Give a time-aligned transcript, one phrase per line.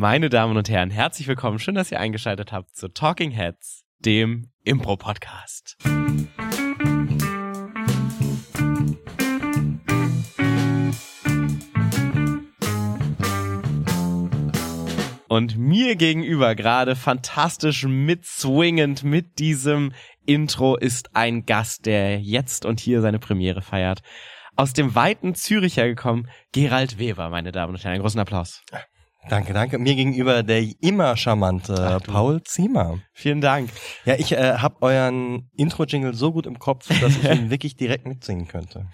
[0.00, 1.58] Meine Damen und Herren, herzlich willkommen.
[1.58, 5.76] Schön, dass ihr eingeschaltet habt zu Talking Heads, dem Impro-Podcast.
[15.28, 19.92] Und mir gegenüber gerade fantastisch mitswingend mit diesem
[20.24, 24.00] Intro ist ein Gast, der jetzt und hier seine Premiere feiert.
[24.56, 27.96] Aus dem weiten Zürich hergekommen, Gerald Weber, meine Damen und Herren.
[27.96, 28.62] Einen großen Applaus.
[29.28, 29.78] Danke, danke.
[29.78, 32.98] Mir gegenüber der immer charmante Ach, Paul Ziemer.
[33.12, 33.70] Vielen Dank.
[34.04, 38.06] Ja, ich äh, habe euren Intro-Jingle so gut im Kopf, dass ich ihn wirklich direkt
[38.06, 38.86] mitsingen könnte.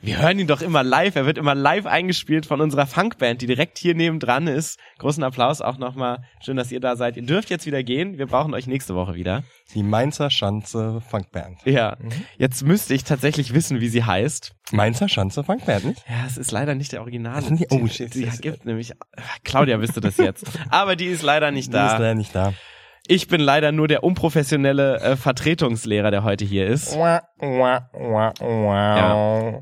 [0.00, 1.16] Wir hören ihn doch immer live.
[1.16, 4.78] Er wird immer live eingespielt von unserer Funkband, die direkt hier nebendran ist.
[4.98, 6.24] Großen Applaus auch nochmal.
[6.42, 7.16] Schön, dass ihr da seid.
[7.16, 8.18] Ihr dürft jetzt wieder gehen.
[8.18, 9.44] Wir brauchen euch nächste Woche wieder.
[9.74, 11.58] Die Mainzer Schanze Funkband.
[11.64, 11.96] Ja.
[12.38, 14.54] Jetzt müsste ich tatsächlich wissen, wie sie heißt.
[14.72, 16.04] Mainzer Schanze Funkband, nicht?
[16.08, 17.42] Ja, es ist leider nicht der Original.
[17.70, 18.92] Oh, shit, das- gibt nämlich,
[19.42, 20.46] Claudia wüsste das jetzt.
[20.70, 21.98] Aber die ist leider nicht Die ist da.
[21.98, 22.52] leider nicht da.
[23.06, 26.96] Ich bin leider nur der unprofessionelle äh, Vertretungslehrer, der heute hier ist.
[26.96, 27.22] Wah.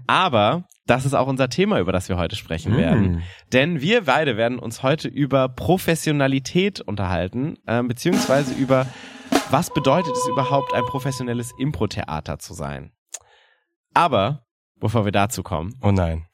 [0.06, 3.16] Aber das ist auch unser Thema, über das wir heute sprechen werden.
[3.16, 3.22] Mm.
[3.52, 8.86] Denn wir beide werden uns heute über Professionalität unterhalten, ähm, beziehungsweise über
[9.50, 12.92] was bedeutet es überhaupt, ein professionelles Impro-Theater zu sein.
[13.94, 14.41] Aber,
[14.82, 16.26] bevor wir dazu kommen, Oh nein.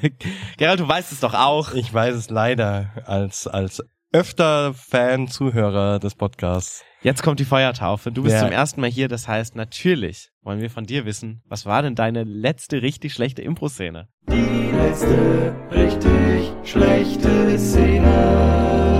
[0.58, 1.72] Gerald, du weißt es doch auch.
[1.72, 6.82] Ich weiß es leider als, als öfter Fan, Zuhörer des Podcasts.
[7.00, 8.12] Jetzt kommt die Feuertaufe.
[8.12, 8.42] Du bist Ja.
[8.42, 11.94] zum ersten Mal hier, das heißt, natürlich wollen wir von dir wissen, was war denn
[11.94, 14.08] deine letzte richtig schlechte Impro-Szene?
[14.28, 18.91] Die letzte richtig schlechte Szene.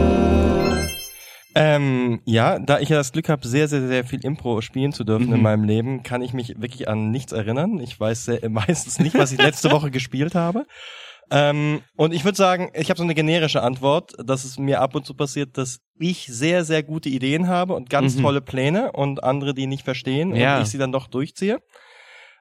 [1.54, 5.04] Ähm, ja, da ich ja das Glück habe, sehr, sehr, sehr viel Impro spielen zu
[5.04, 5.34] dürfen Mhm.
[5.34, 7.78] in meinem Leben, kann ich mich wirklich an nichts erinnern.
[7.80, 10.66] Ich weiß sehr, meistens nicht, was ich letzte Woche gespielt habe.
[11.30, 14.94] Ähm, und ich würde sagen, ich habe so eine generische Antwort, dass es mir ab
[14.94, 18.22] und zu passiert, dass ich sehr, sehr gute Ideen habe und ganz Mhm.
[18.22, 20.56] tolle Pläne und andere die nicht verstehen Ja.
[20.56, 21.58] und ich sie dann doch durchziehe.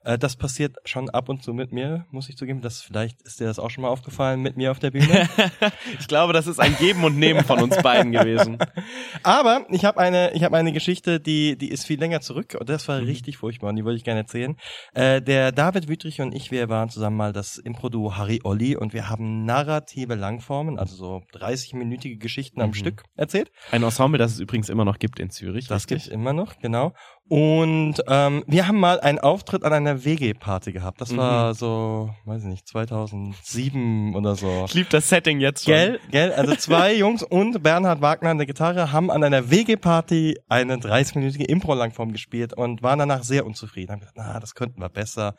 [0.03, 2.61] Äh, das passiert schon ab und zu mit mir, muss ich zugeben.
[2.61, 5.29] Das vielleicht ist dir das auch schon mal aufgefallen mit mir auf der Bühne.
[5.99, 8.57] Ich glaube, das ist ein Geben und Nehmen von uns beiden gewesen.
[9.23, 12.69] Aber ich habe eine, ich habe eine Geschichte, die, die ist viel länger zurück und
[12.69, 13.05] das war Mhm.
[13.07, 14.55] richtig furchtbar und die wollte ich gerne erzählen.
[14.93, 18.93] Äh, der David Wüttrich und ich, wir waren zusammen mal das Impro-Duo Harry Olli und
[18.93, 22.73] wir haben narrative Langformen, also so 30-minütige Geschichten am Mhm.
[22.75, 23.51] Stück erzählt.
[23.71, 25.67] Ein Ensemble, das es übrigens immer noch gibt in Zürich.
[25.67, 26.03] Das richtig?
[26.03, 26.93] gibt's immer noch, genau.
[27.31, 30.99] Und ähm, wir haben mal einen Auftritt an einer WG-Party gehabt.
[30.99, 31.17] Das Mhm.
[31.17, 34.65] war so, weiß ich nicht, 2007 oder so.
[34.67, 35.73] Ich liebe das Setting jetzt schon.
[35.73, 40.39] Gell, gell, also zwei Jungs und Bernhard Wagner an der Gitarre haben an einer WG-Party
[40.49, 43.93] eine 30-minütige Impro-Langform gespielt und waren danach sehr unzufrieden.
[43.93, 45.35] Haben gesagt, na, das könnten wir besser.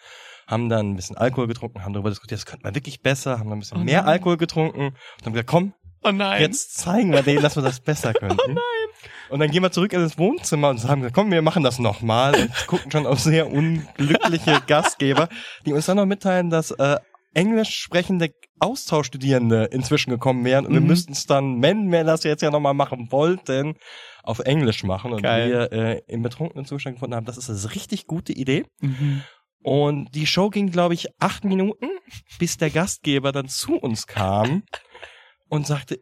[0.47, 3.51] Haben dann ein bisschen Alkohol getrunken, haben darüber diskutiert, das könnten wir wirklich besser, haben
[3.51, 4.07] dann ein bisschen Oh mehr.
[4.07, 6.41] Alkohol getrunken und haben gesagt, komm, Oh nein.
[6.43, 8.39] jetzt zeigen wir denen, dass wir das besser könnten.
[8.45, 8.59] Oh nein.
[9.31, 12.35] Und dann gehen wir zurück in das Wohnzimmer und sagen, komm, wir machen das nochmal
[12.35, 15.29] und gucken schon auf sehr unglückliche Gastgeber,
[15.65, 16.99] die uns dann noch mitteilen, dass äh,
[17.35, 20.87] englisch sprechende Austauschstudierende inzwischen gekommen wären und wir Mhm.
[20.87, 23.75] müssten es dann, wenn wir das jetzt ja nochmal machen wollten,
[24.23, 25.13] auf Englisch machen.
[25.13, 25.51] Und Geil.
[25.51, 28.65] wir äh, im betrunkenen Zustand gefunden haben, das ist eine richtig gute Idee.
[28.81, 29.23] Mhm.
[29.65, 31.89] Und die Show ging, glaube ich, acht Minuten,
[32.39, 34.63] bis der Gastgeber dann zu uns kam
[35.53, 36.01] und sagte,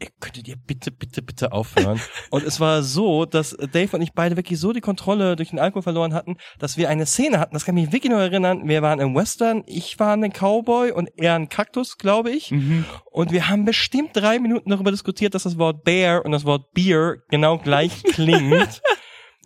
[0.00, 2.00] "Ey, könntet ihr bitte, bitte, bitte aufhören?
[2.30, 5.60] und es war so, dass Dave und ich beide wirklich so die Kontrolle durch den
[5.60, 8.66] Alkohol verloren hatten, dass wir eine Szene hatten, das kann ich mich wirklich noch erinnern,
[8.66, 12.50] wir waren im Western, ich war ein Cowboy und er ein Kaktus, glaube ich.
[12.50, 12.84] Mhm.
[13.12, 16.72] Und wir haben bestimmt drei Minuten darüber diskutiert, dass das Wort Bear und das Wort
[16.72, 18.82] Beer genau gleich klingt.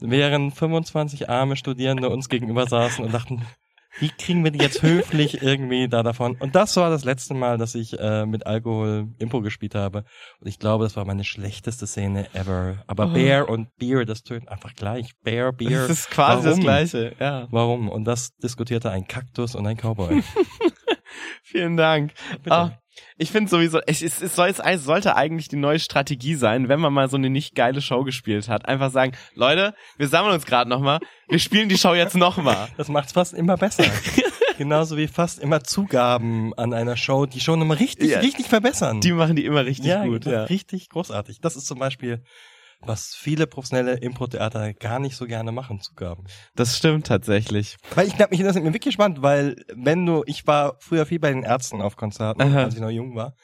[0.01, 3.43] während 25 arme Studierende uns gegenüber saßen und dachten,
[3.99, 6.37] wie kriegen wir die jetzt höflich irgendwie da davon?
[6.39, 10.05] Und das war das letzte Mal, dass ich äh, mit Alkohol Impro gespielt habe.
[10.41, 12.83] Und ich glaube, das war meine schlechteste Szene ever.
[12.87, 13.13] Aber Oh.
[13.13, 15.11] Bear und Beer, das tönt einfach gleich.
[15.25, 15.89] Bear, Beer.
[15.89, 16.61] Das ist quasi das Warum?
[16.63, 17.49] Gleiche, ja.
[17.51, 17.89] Warum?
[17.89, 20.23] Und das diskutierte ein Kaktus und ein Cowboy.
[21.43, 22.13] Vielen Dank.
[22.49, 22.73] Ah,
[23.17, 26.81] ich finde sowieso, es, es, es, soll, es sollte eigentlich die neue Strategie sein, wenn
[26.81, 28.67] man mal so eine nicht geile Show gespielt hat.
[28.67, 32.69] Einfach sagen, Leute, wir sammeln uns gerade nochmal, wir spielen die Show jetzt nochmal.
[32.77, 33.85] Das macht's fast immer besser.
[34.59, 38.21] Genauso wie fast immer Zugaben an einer Show, die Show nochmal richtig, Ja.
[38.21, 39.01] richtig verbessern.
[39.01, 40.27] Die machen die immer richtig ja, gut.
[40.27, 40.45] Ja.
[40.45, 41.41] richtig großartig.
[41.41, 42.23] Das ist zum Beispiel,
[42.81, 46.25] was viele professionelle Impro-Theater gar nicht so gerne machen, Zugaben.
[46.55, 47.77] Das stimmt tatsächlich.
[47.95, 51.05] Weil ich glaube, mich das ist mir wirklich spannend, weil wenn du, ich war früher
[51.07, 52.65] viel bei den Ärzten auf Konzerten, Aha.
[52.65, 53.35] als ich noch jung war.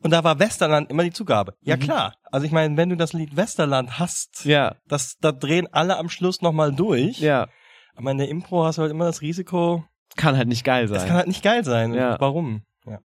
[0.00, 1.54] Und da war Westerland immer die Zugabe.
[1.60, 1.80] Ja Mhm.
[1.80, 2.14] klar.
[2.30, 6.08] Also ich meine, wenn du das Lied Westerland hast, Ja, das, da drehen alle am
[6.08, 7.18] Schluss nochmal durch.
[7.20, 7.48] ja.
[7.96, 9.84] Aber in der Impro hast du halt immer das Risiko,
[10.16, 11.08] Kann halt nicht geil das sein.
[11.08, 11.94] kann halt nicht geil sein.
[11.94, 12.16] Ja.
[12.20, 12.62] Warum?
[12.86, 13.00] Ja.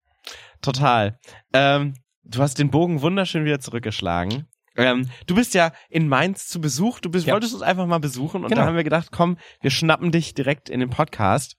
[0.62, 1.16] Total.
[1.52, 1.94] Ähm,
[2.24, 4.46] du hast den Bogen wunderschön wieder zurückgeschlagen.
[4.76, 7.00] Ähm, du bist ja in Mainz zu Besuch.
[7.00, 7.34] Du bist, Ja.
[7.34, 8.62] wolltest uns einfach mal besuchen und Genau.
[8.62, 11.56] da haben wir gedacht, komm, wir schnappen dich direkt in den Podcast.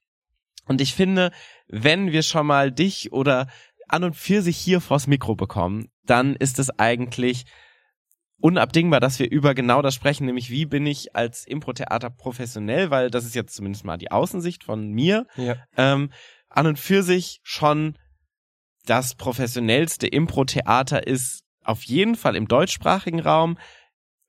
[0.66, 1.32] Und ich finde,
[1.68, 3.48] wenn wir schon mal dich oder
[3.90, 7.44] an und für sich hier vors Mikro bekommen, dann ist es eigentlich
[8.40, 13.12] unabdingbar, dass wir über genau das sprechen, nämlich wie bin ich als Impro-Theater professionell, weil
[13.12, 15.58] das ist jetzt zumindest mal die Außensicht von mir, Ja.
[15.78, 16.12] ähm,
[16.50, 17.98] an und für sich schon
[18.86, 23.58] das professionellste Impro-Theater ist auf jeden Fall im deutschsprachigen Raum,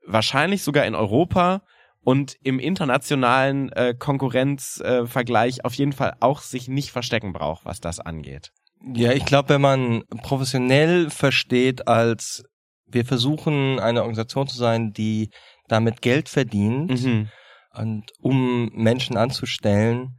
[0.07, 1.63] wahrscheinlich sogar in Europa
[2.01, 7.81] und im internationalen äh, Konkurrenzvergleich äh, auf jeden Fall auch sich nicht verstecken braucht, was
[7.81, 8.51] das angeht.
[8.95, 12.43] Ja, ich glaube, wenn man professionell versteht als
[12.87, 15.31] wir versuchen eine Organisation zu sein, die
[15.69, 17.29] damit Geld verdient Mhm.
[17.75, 20.19] und um Menschen anzustellen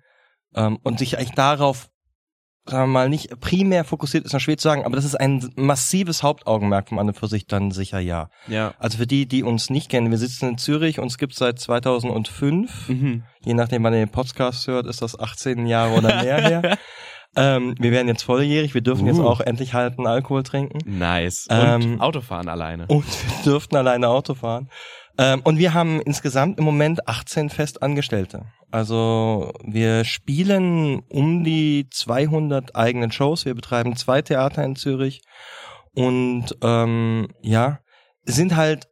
[0.56, 1.89] ähm, und sich eigentlich darauf
[2.65, 5.51] sagen wir mal nicht primär fokussiert ist noch schwer zu sagen, aber das ist ein
[5.56, 8.30] massives Hauptaugenmerk vom an und für sich dann sicher ja.
[8.48, 8.74] Ja.
[8.80, 12.89] Also für die, die uns nicht kennen, wir sitzen in Zürich, uns gibt's seit 2005.
[12.89, 13.24] Mhm.
[13.44, 16.77] Je nachdem, wann ihr den Podcast hört, ist das 18 Jahre oder mehr her.
[17.36, 19.25] Ähm, wir werden jetzt volljährig, wir dürfen jetzt Uh.
[19.25, 20.77] auch endlich halten Alkohol trinken.
[20.86, 21.48] Nice.
[21.50, 22.86] Und Ähm, Autofahren alleine.
[22.86, 23.06] Und
[23.44, 24.69] wir dürften alleine Auto fahren.
[25.18, 28.45] Ähm, und wir haben insgesamt im Moment 18 Festangestellte.
[28.71, 33.45] Also wir spielen um die 200 eigenen Shows.
[33.45, 35.21] Wir betreiben zwei Theater in Zürich.
[35.94, 37.80] Und ähm, ja,
[38.25, 38.88] sind halt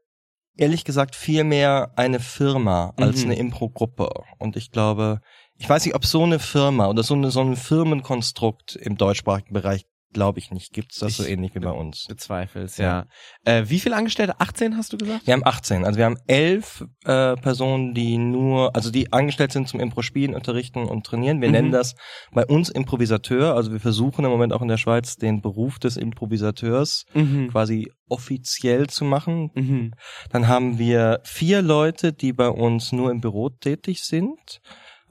[0.57, 3.31] ehrlich gesagt viel mehr eine Firma als Mhm.
[3.31, 4.09] eine Impro-Gruppe.
[4.37, 5.21] Und ich glaube,
[5.55, 9.53] ich weiß nicht, ob so eine Firma oder so, eine, so ein Firmenkonstrukt im deutschsprachigen
[9.53, 12.05] Bereich, glaube ich nicht, gibt's das so Ich- ähnlich wie bei uns.
[12.07, 13.05] Bezweifelst, ja.
[13.45, 14.39] Äh, wie viele Angestellte?
[14.39, 15.25] 18 hast du gesagt?
[15.25, 19.67] Wir haben 18, also wir haben elf äh, Personen, die nur, also die angestellt sind
[19.67, 21.41] zum Impro-Spielen, Unterrichten und Trainieren.
[21.41, 21.53] Wir Mhm.
[21.53, 21.95] nennen das
[22.31, 25.97] bei uns Improvisateur, also wir versuchen im Moment auch in der Schweiz den Beruf des
[25.97, 27.49] Improvisateurs Mhm.
[27.49, 29.51] quasi offiziell zu machen.
[29.55, 29.93] Mhm.
[30.31, 34.59] Dann haben wir vier Leute, die bei uns nur im Büro tätig sind.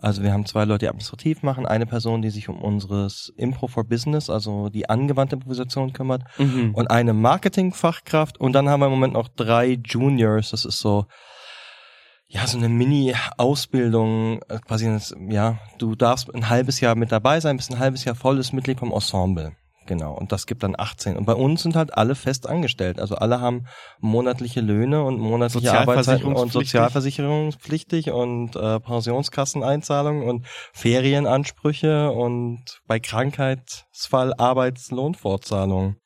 [0.02, 3.66] Also wir haben zwei Leute, die administrativ machen, eine Person, die sich um unseres Impro
[3.68, 6.74] for Business, also die angewandte Improvisation kümmert Mhm.
[6.74, 10.50] und eine Marketingfachkraft und dann haben wir im Moment noch drei Juniors.
[10.50, 11.06] Das ist so
[12.32, 14.98] ja so eine Mini-Ausbildung, äh, quasi
[15.28, 18.78] ja du darfst ein halbes Jahr mit dabei sein, bist ein halbes Jahr volles Mitglied
[18.78, 19.52] vom Ensemble.
[19.90, 21.16] Genau, und das gibt dann 18.
[21.16, 23.00] Und bei uns sind halt alle fest angestellt.
[23.00, 23.64] Also alle haben
[23.98, 28.12] monatliche Löhne und monatliche Arbeitszeiten und Sozialversicherungspflichtig.
[28.12, 35.96] und äh, Pensionskasseneinzahlungen und Ferienansprüche und bei Krankheitsfall Arbeitslohnfortzahlung.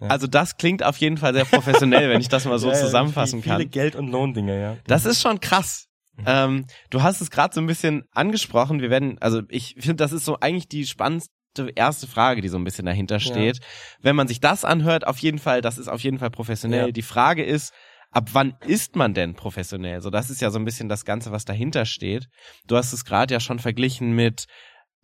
[0.00, 2.80] Also das klingt auf jeden Fall sehr professionell, wenn ich das mal so Ja, ja,
[2.80, 3.70] zusammenfassen viele kann.
[3.70, 4.76] Geld- und Lohndinge, ja.
[4.86, 5.88] Das ist schon krass.
[6.24, 8.80] Ähm, du hast es gerade so ein bisschen angesprochen.
[8.80, 11.34] Wir werden, also ich finde, das ist so eigentlich die spannendste
[11.74, 13.60] erste Frage, die so ein bisschen dahinter steht.
[14.00, 16.86] Wenn man sich das anhört, auf jeden Fall, das ist auf jeden Fall professionell.
[16.86, 16.92] Ja.
[16.92, 17.72] Die Frage ist,
[18.10, 20.00] ab wann ist man denn professionell?
[20.00, 22.28] So, das ist ja so ein bisschen das Ganze, was dahinter steht.
[22.66, 24.46] Du hast es gerade ja schon verglichen mit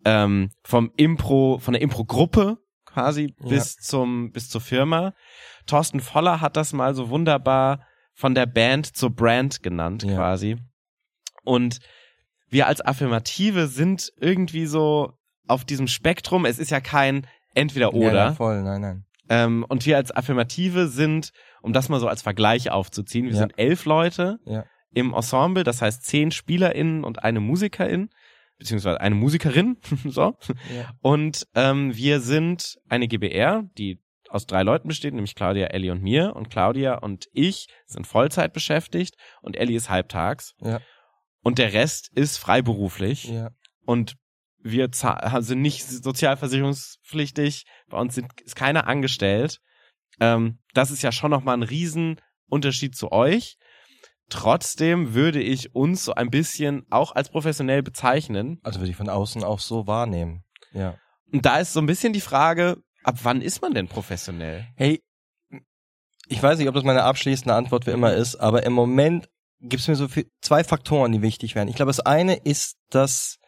[0.05, 3.49] ähm, vom Impro, von der Impro-Gruppe quasi Ja.
[3.49, 5.13] bis zum bis zur Firma.
[5.67, 10.15] Thorsten Voller hat das mal so wunderbar von der Band zur Brand genannt Ja.
[10.15, 10.57] quasi.
[11.43, 11.79] Und
[12.47, 15.13] wir als Affirmative sind irgendwie so
[15.49, 16.45] auf diesem Spektrum.
[16.45, 18.07] Es ist ja kein entweder oder.
[18.13, 19.05] Ja, ja, voll, nein, nein.
[19.29, 21.31] Ähm, und wir als Affirmative sind,
[21.61, 23.39] um das mal so als Vergleich aufzuziehen, wir Ja.
[23.39, 24.39] sind elf Leute
[24.93, 28.09] im Ensemble, das heißt zehn SpielerInnen und eine Musikerin,
[28.57, 30.35] beziehungsweise eine Musikerin, so.
[31.01, 36.01] Und ähm, wir sind eine GBR, die aus drei Leuten besteht, nämlich Claudia, Ellie und
[36.03, 36.35] mir.
[36.35, 40.53] Und Claudia und ich sind Vollzeit beschäftigt und Ellie ist halbtags.
[40.61, 40.79] Ja.
[41.43, 43.49] Und der Rest ist freiberuflich Ja.
[43.85, 44.15] und
[44.61, 49.59] wir sind nicht sozialversicherungspflichtig, bei uns sind, ist keiner angestellt.
[50.19, 53.57] Ähm, das ist ja schon nochmal ein Riesenunterschied zu euch.
[54.29, 58.59] Trotzdem würde ich uns so ein bisschen auch als professionell bezeichnen.
[58.63, 60.43] Also würde ich von außen auch so wahrnehmen.
[60.71, 60.97] Ja.
[61.31, 64.67] Und da ist so ein bisschen die Frage, ab wann ist man denn professionell?
[64.75, 65.01] Hey,
[66.27, 69.27] ich weiß nicht, ob das meine abschließende Antwort für immer ist, aber im Moment
[69.61, 71.69] gibt es mir so viel, zwei Faktoren, die wichtig werden.
[71.69, 73.39] Ich glaube, das eine ist, dass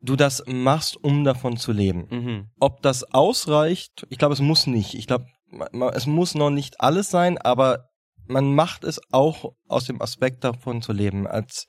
[0.00, 2.06] du das machst, um davon zu leben.
[2.10, 2.50] Mhm.
[2.60, 4.94] Ob das ausreicht, ich glaube, es muss nicht.
[4.94, 5.26] Ich glaube,
[5.94, 7.88] es muss noch nicht alles sein, aber
[8.26, 11.26] man macht es auch aus dem Aspekt davon zu leben.
[11.26, 11.66] Als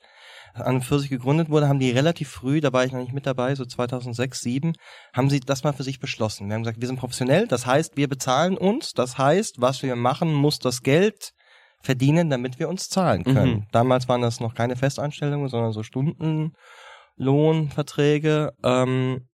[0.54, 3.12] an und für sich gegründet wurde, haben die relativ früh, da war ich noch nicht
[3.12, 4.72] mit dabei, so 2006, 2007,
[5.14, 6.48] haben sie das mal für sich beschlossen.
[6.48, 9.94] Wir haben gesagt, wir sind professionell, das heißt, wir bezahlen uns, das heißt, was wir
[9.96, 11.32] machen, muss das Geld
[11.80, 13.54] verdienen, damit wir uns zahlen können.
[13.54, 13.66] Mhm.
[13.70, 15.84] Damals waren das noch keine Festanstellungen, sondern so
[17.18, 18.52] Stundenlohnverträge.
[18.64, 19.28] Ähm,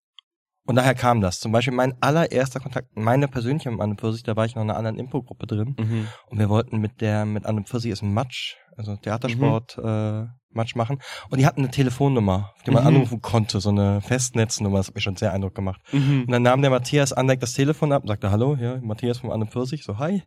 [0.66, 1.40] Und daher kam das.
[1.40, 4.70] Zum Beispiel mein allererster Kontakt, meine persönliche mit Anne Pfirsich, da war ich noch in
[4.70, 5.76] einer anderen Impro-Gruppe drin.
[5.78, 6.08] Mhm.
[6.30, 10.74] Und wir wollten mit der, mit Anne Pfirsich ist ein Match, also Theatersport, äh, Match
[10.74, 11.00] machen.
[11.28, 12.88] Und die hatten eine Telefonnummer, auf die man Mhm.
[12.88, 15.82] anrufen konnte, so eine Festnetznummer, das hat mir schon sehr Eindruck gemacht.
[15.92, 16.22] Mhm.
[16.22, 19.32] Und dann nahm der Matthias Andeck das Telefon ab und sagte, hallo, ja, Matthias von
[19.32, 20.22] Anne Pfirsich, so, hi.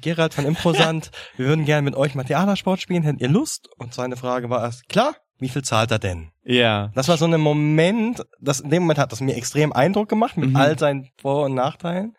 [0.00, 3.68] Gerald von Improsant, wir würden gerne mit euch mal Theatersport spielen, hättet ihr Lust?
[3.76, 6.30] Und seine Frage war erst, klar, wie viel zahlt er denn?
[6.44, 6.90] Ja.
[6.94, 10.36] Das war so ein Moment, das in dem Moment hat das mir extrem Eindruck gemacht
[10.36, 10.56] mit Mhm.
[10.56, 12.14] all seinen Vor- und Nachteilen.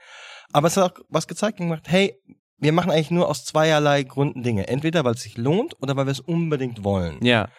[0.52, 2.16] Aber es hat auch was gezeigt und gemacht, hey,
[2.58, 4.68] wir machen eigentlich nur aus zweierlei Gründen Dinge.
[4.68, 7.18] Entweder weil es sich lohnt oder weil wir es unbedingt wollen.
[7.24, 7.50] Ja.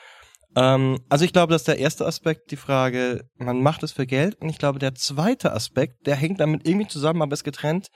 [0.56, 4.36] Ähm, also ich glaube, dass der erste Aspekt die Frage, man macht es für Geld.
[4.40, 7.88] Und ich glaube, der zweite Aspekt, der hängt damit irgendwie zusammen, aber ist getrennt.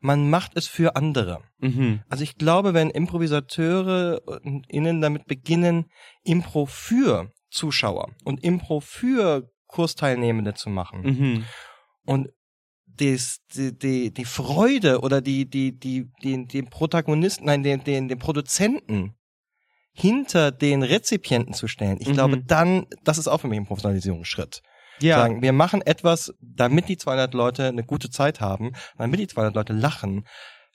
[0.00, 1.42] Man macht es für andere.
[1.58, 2.00] Mhm.
[2.08, 5.86] Also ich glaube, wenn Improvisateure und innen damit beginnen,
[6.24, 11.44] Impro für Zuschauer und Impro für Kursteilnehmende zu machen Mhm.
[12.06, 12.28] und
[12.86, 18.08] des, die, die, die Freude oder die, die, die, die, den Protagonisten, nein, den, den,
[18.08, 19.14] den Produzenten
[19.92, 22.12] hinter den Rezipienten zu stellen, ich Mhm.
[22.12, 24.62] glaube dann, das ist auch für mich ein Professionalisierungsschritt.
[25.00, 25.18] Ja.
[25.18, 29.54] Sagen, wir machen etwas, damit die 200 Leute eine gute Zeit haben, damit die 200
[29.54, 30.24] Leute lachen.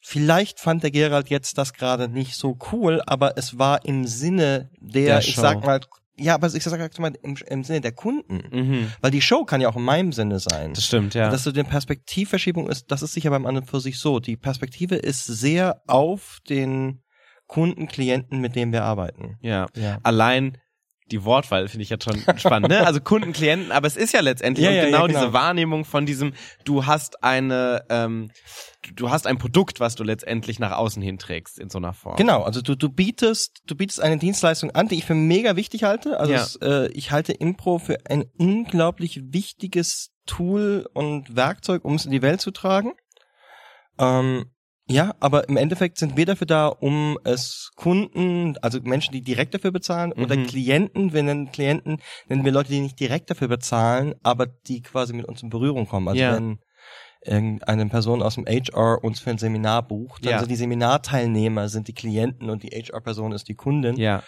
[0.02, 4.70] Vielleicht fand der Gerald jetzt das gerade nicht so cool, aber es war im Sinne
[4.82, 5.80] der, Der ich sag mal,
[6.18, 8.44] ja, aber ich sag mal im, im Sinne der Kunden.
[8.52, 8.92] Mhm.
[9.02, 10.74] Weil die Show kann ja auch in meinem Sinne sein.
[10.74, 11.30] Das stimmt, ja.
[11.30, 14.20] Dass so eine Perspektivverschiebung ist, das ist sicher beim anderen für sich so.
[14.20, 17.02] Die Perspektive ist sehr auf den
[17.48, 19.38] Kunden, Klienten, mit dem wir arbeiten.
[19.42, 19.68] ja.
[19.76, 20.00] Ja.
[20.04, 20.58] Allein
[21.14, 22.86] die Wortwahl finde ich jetzt schon spannend, ne?
[22.86, 25.20] Also Kunden, Klienten, aber es ist ja letztendlich Ja, ja, genau, ja, genau.
[25.20, 26.34] diese Wahrnehmung von diesem,
[26.66, 28.32] du hast eine, ähm,
[28.96, 32.16] du- hast ein Produkt, was du letztendlich nach außen hinträgst in so einer Form.
[32.16, 35.84] Genau, also du, du bietest, du bietest eine Dienstleistung an, die ich für mega wichtig
[35.84, 36.20] halte.
[36.20, 42.06] Also es, äh, ich halte Impro für ein unglaublich wichtiges Tool und Werkzeug, um es
[42.06, 42.94] in die Welt zu tragen.
[44.00, 44.46] Ähm,
[44.88, 49.54] ja, aber im Endeffekt sind wir dafür da, um es Kunden, also Menschen, die direkt
[49.54, 50.48] dafür bezahlen, oder Mhm.
[50.48, 55.14] Klienten, wir nennen Klienten, nennen wir Leute, die nicht direkt dafür bezahlen, aber die quasi
[55.14, 56.08] mit uns in Berührung kommen.
[56.08, 56.36] Also Ja.
[56.36, 56.60] wenn
[57.26, 60.40] irgendeine Person aus dem HR uns für ein Seminar bucht, dann Ja.
[60.40, 63.96] sind die Seminarteilnehmer sind die Klienten und die HR-Person ist die Kundin.
[63.96, 64.24] Ja.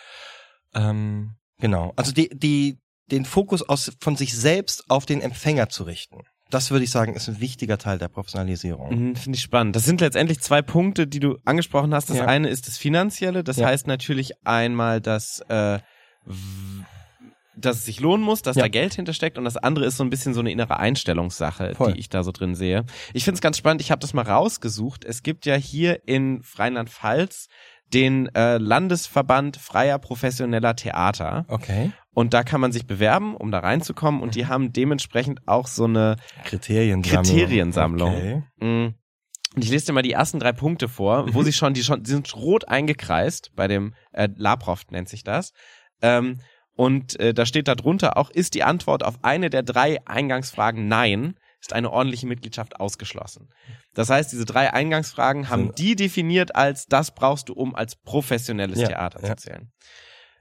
[0.74, 1.92] Ähm, genau.
[1.98, 2.80] Also die, die,
[3.12, 6.22] den Fokus aus, von sich selbst auf den Empfänger zu richten.
[6.56, 9.10] Das würde ich sagen, ist ein wichtiger Teil der Professionalisierung.
[9.10, 9.76] Mhm, Finde ich spannend.
[9.76, 12.10] Das sind letztendlich zwei Punkte, die du angesprochen hast.
[12.10, 12.26] Das Ja.
[12.28, 13.44] eine ist das Finanzielle.
[13.44, 13.68] Das Ja.
[13.68, 15.80] heißt natürlich einmal, dass, äh,
[17.58, 18.64] dass es sich lohnen muss, dass Ja.
[18.64, 19.38] da Geld hintersteckt.
[19.38, 21.92] Und das andere ist so ein bisschen so eine innere Einstellungssache, Voll.
[21.94, 22.86] die ich da so drin sehe.
[23.14, 23.82] Ich finde es ganz spannend.
[23.82, 25.04] Ich habe das mal rausgesucht.
[25.04, 27.48] Es gibt ja hier in Rheinland-Pfalz
[27.94, 31.46] den äh, Landesverband freier professioneller Theater.
[31.50, 31.92] Okay.
[32.16, 34.22] Und da kann man sich bewerben, um da reinzukommen.
[34.22, 34.32] Und Mhm.
[34.32, 37.24] die haben dementsprechend auch so eine Kriteriensammlung.
[37.24, 38.16] Kriteriensammlung.
[38.16, 38.44] Okay.
[38.66, 38.96] Mm.
[39.56, 41.44] Und ich lese dir mal die ersten drei Punkte vor, wo Mhm.
[41.46, 45.52] sie schon, die schon, die sind rot eingekreist bei dem äh, Laproft nennt sich das.
[46.02, 46.40] Ähm,
[46.76, 50.88] und äh, da steht da drunter auch, ist die Antwort auf eine der drei Eingangsfragen
[50.88, 53.50] Nein, ist eine ordentliche Mitgliedschaft ausgeschlossen.
[53.94, 58.80] Das heißt, diese drei Eingangsfragen haben die definiert als, das brauchst du, um als professionelles
[58.80, 59.72] Ja, Theater zu zählen.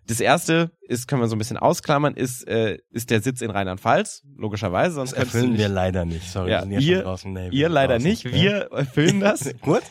[0.06, 3.50] Das erste ist, können wir so ein bisschen ausklammern, ist, äh, ist der Sitz in
[3.50, 6.30] Rheinland-Pfalz, logischerweise, sonst Das erfüllen nicht- wir leider nicht.
[6.30, 7.32] Sorry, Ja, wir sind ja ihr- schon draußen.
[7.32, 8.08] Nee, wir Ihr leider draußen.
[8.11, 8.32] nicht, Ja.
[8.32, 9.54] wir erfüllen das.
[9.62, 9.82] Gut.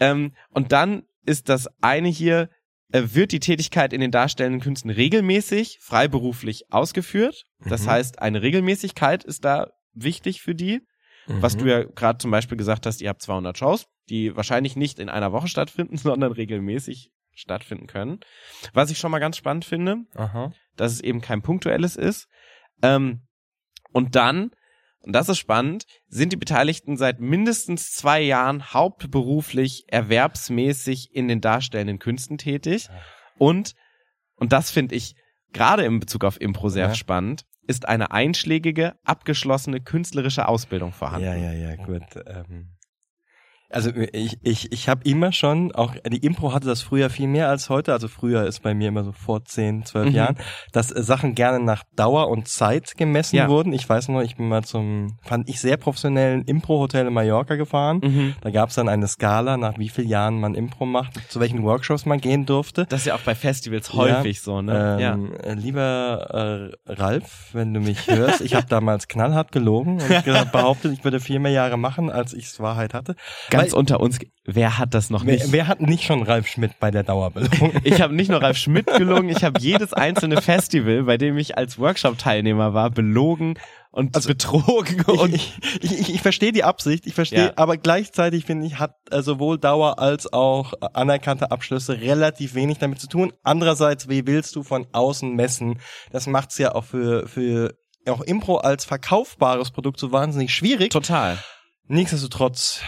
[0.00, 2.48] ähm, und dann ist das eine hier,
[2.92, 7.42] äh, wird die Tätigkeit in den darstellenden Künsten regelmäßig, freiberuflich ausgeführt.
[7.64, 7.90] Das Mhm.
[7.90, 10.82] heißt, eine Regelmäßigkeit ist da wichtig für die.
[11.26, 11.58] Was Mhm.
[11.60, 15.08] du ja gerade zum Beispiel gesagt hast, ihr habt 200 Shows, die wahrscheinlich nicht in
[15.08, 18.20] einer Woche stattfinden, sondern regelmäßig stattfinden können.
[18.72, 20.52] Was ich schon mal ganz spannend finde, Aha.
[20.76, 22.26] dass es eben kein punktuelles ist.
[22.82, 23.22] Ähm,
[23.92, 24.50] und dann,
[25.00, 31.40] und das ist spannend, sind die Beteiligten seit mindestens zwei Jahren hauptberuflich erwerbsmäßig in den
[31.40, 32.88] darstellenden Künsten tätig.
[33.38, 33.74] Und,
[34.36, 35.14] und das finde ich
[35.52, 36.94] gerade in Bezug auf Impro sehr Ja.
[36.94, 41.26] spannend, ist eine einschlägige, abgeschlossene künstlerische Ausbildung vorhanden.
[41.26, 42.02] Ja, ja, ja, gut.
[42.26, 42.75] Ähm,
[43.70, 47.48] also ich, ich, ich habe immer schon, auch die Impro hatte das früher viel mehr
[47.48, 50.14] als heute, also früher ist bei mir immer so vor 10, 12 Mhm.
[50.14, 50.36] Jahren,
[50.72, 53.48] dass äh, Sachen gerne nach Dauer und Zeit gemessen Ja.
[53.48, 53.72] wurden.
[53.72, 58.00] Ich weiß noch, ich bin mal zum, fand ich sehr professionellen Impro-Hotel in Mallorca gefahren.
[58.02, 58.34] Mhm.
[58.40, 61.62] Da gab es dann eine Skala, nach wie vielen Jahren man Impro macht, zu welchen
[61.64, 62.86] Workshops man gehen durfte.
[62.88, 64.98] Das ist ja auch bei Festivals häufig so, ne?
[65.00, 70.08] Ähm, äh, Lieber äh, Ralf, wenn du mich hörst, ich habe damals knallhart gelogen und
[70.24, 73.16] gesagt, behauptet, ich würde viel mehr Jahre machen, als ich es Wahrheit hatte.
[73.56, 75.44] Ganz Weil- unter uns, wer hat das noch nicht?
[75.46, 77.72] Wer, wer hat nicht schon Ralf Schmidt bei der Dauerbelohnung?
[77.84, 81.56] Ich habe nicht nur Ralf Schmidt gelungen, ich habe jedes einzelne Festival, bei dem ich
[81.58, 83.58] als Workshop-Teilnehmer war, belogen
[83.90, 87.52] und betrogen und ich, ich, ich, ich verstehe die Absicht, ich verstehe, Ja.
[87.56, 93.00] aber gleichzeitig finde ich, hat äh, sowohl Dauer als auch anerkannte Abschlüsse relativ wenig damit
[93.00, 93.32] zu tun.
[93.42, 95.78] Andererseits, wie willst du von außen messen?
[96.12, 97.74] Das macht's ja auch für, für
[98.06, 100.90] auch Impro als verkaufbares Produkt so wahnsinnig schwierig.
[100.92, 101.38] total.
[101.88, 102.82] Nichtsdestotrotz,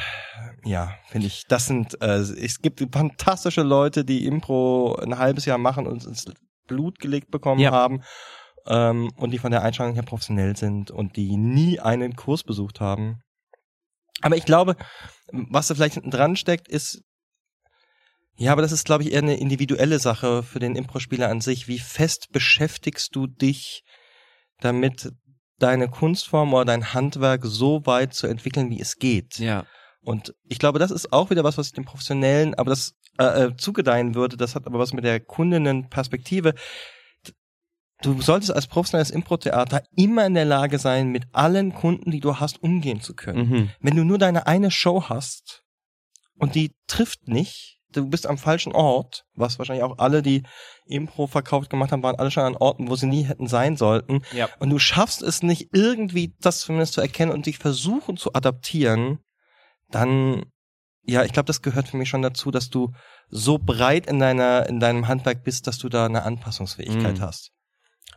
[0.64, 5.58] ja, finde ich, das sind, äh, es gibt fantastische Leute, die Impro ein halbes Jahr
[5.58, 6.24] machen und ins
[6.66, 7.70] Blut gelegt bekommen Ja.
[7.70, 8.02] haben
[8.66, 12.80] ähm, und die von der Einstellung her professionell sind und die nie einen Kurs besucht
[12.80, 13.20] haben.
[14.20, 14.76] Aber ich glaube,
[15.32, 17.02] was da vielleicht hinten dran steckt, ist,
[18.36, 21.66] ja, aber das ist, glaube ich, eher eine individuelle Sache für den Impro-Spieler an sich.
[21.66, 23.82] Wie fest beschäftigst du dich
[24.60, 25.10] damit,
[25.58, 29.38] deine Kunstform oder dein Handwerk so weit zu entwickeln, wie es geht?
[29.38, 29.64] Ja.
[30.02, 33.44] Und ich glaube, das ist auch wieder was, was ich dem Professionellen, aber das äh,
[33.44, 34.36] äh, zugedeihen würde.
[34.36, 36.54] Das hat aber was mit der Kundinnenperspektive.
[38.00, 42.36] Du solltest als professionelles Impro-Theater immer in der Lage sein, mit allen Kunden, die du
[42.36, 43.48] hast, umgehen zu können.
[43.48, 43.70] Mhm.
[43.80, 45.64] Wenn du nur deine eine Show hast
[46.36, 50.42] und die trifft nicht, du bist am falschen Ort, was wahrscheinlich auch alle, die
[50.86, 54.22] Impro verkauft gemacht haben, waren alle schon an Orten, wo sie nie hätten sein sollten.
[54.32, 54.48] Ja.
[54.58, 59.20] Und du schaffst es nicht irgendwie, das zumindest zu erkennen und dich versuchen zu adaptieren,
[59.90, 60.44] dann,
[61.02, 62.92] ja, ich glaube, das gehört für mich schon dazu, dass du
[63.30, 67.22] so breit in deiner, in deinem Handwerk bist, dass du da eine Anpassungsfähigkeit Mhm.
[67.22, 67.50] hast.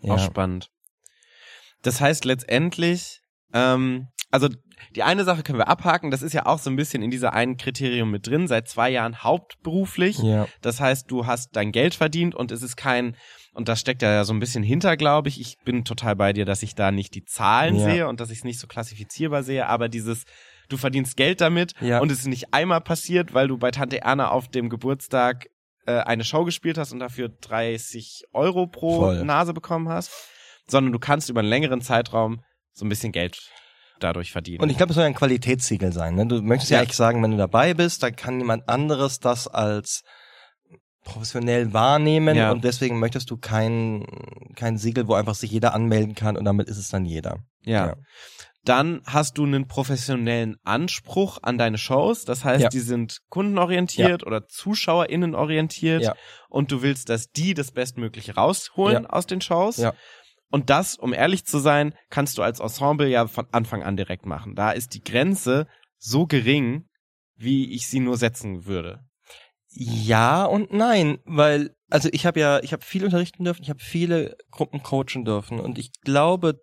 [0.07, 0.69] Auch spannend.
[1.81, 3.21] Das heißt letztendlich,
[3.53, 4.47] ähm, also
[4.95, 7.33] die eine Sache können wir abhaken, das ist ja auch so ein bisschen in dieser
[7.33, 10.19] einen Kriterium mit drin, seit zwei Jahren hauptberuflich.
[10.19, 10.47] Ja.
[10.61, 13.15] Das heißt, du hast dein Geld verdient und es ist kein,
[13.53, 15.39] und das steckt ja so ein bisschen hinter, glaube ich.
[15.39, 17.83] Ich bin total bei dir, dass ich da nicht die Zahlen Ja.
[17.85, 20.23] sehe und dass ich es nicht so klassifizierbar sehe, aber dieses,
[20.69, 21.99] du verdienst Geld damit Ja.
[21.99, 25.47] und es ist nicht einmal passiert, weil du bei Tante Erna auf dem Geburtstag
[25.85, 29.23] äh, eine Show gespielt hast und dafür 30 Euro pro Voll.
[29.25, 30.11] Nase bekommen hast,
[30.67, 32.41] sondern du kannst über einen längeren Zeitraum
[32.73, 33.39] so ein bisschen Geld
[34.03, 34.61] dadurch verdienen.
[34.63, 36.15] Und ich glaube, es soll ja ein Qualitätssiegel sein.
[36.15, 36.25] Ne?
[36.27, 36.77] Du möchtest ja.
[36.77, 36.81] Ja.
[36.83, 40.03] eigentlich sagen, wenn du dabei bist, dann kann jemand anderes das als
[41.03, 42.51] professionell wahrnehmen Ja.
[42.51, 44.05] und deswegen möchtest du kein,
[44.55, 47.39] kein Siegel, wo einfach sich jeder anmelden kann und damit ist es dann jeder.
[47.63, 47.87] ja.
[47.87, 47.95] Ja.
[48.63, 52.25] Dann hast du einen professionellen Anspruch an deine Shows.
[52.25, 52.69] Das heißt, Ja.
[52.69, 56.13] die sind kundenorientiert oder ZuschauerInnen orientiert
[56.47, 59.77] und du willst, dass die das Bestmögliche rausholen aus den Shows.
[59.77, 59.93] Ja.
[60.51, 64.25] Und das, um ehrlich zu sein, kannst du als Ensemble ja von Anfang an direkt
[64.25, 64.55] machen.
[64.55, 66.85] Da ist die Grenze so gering,
[67.35, 68.99] wie ich sie nur setzen würde.
[69.73, 73.79] Ja und nein, weil also ich habe ja, ich habe viel unterrichten dürfen, ich habe
[73.79, 76.59] viele Gruppen coachen dürfen und ich glaube,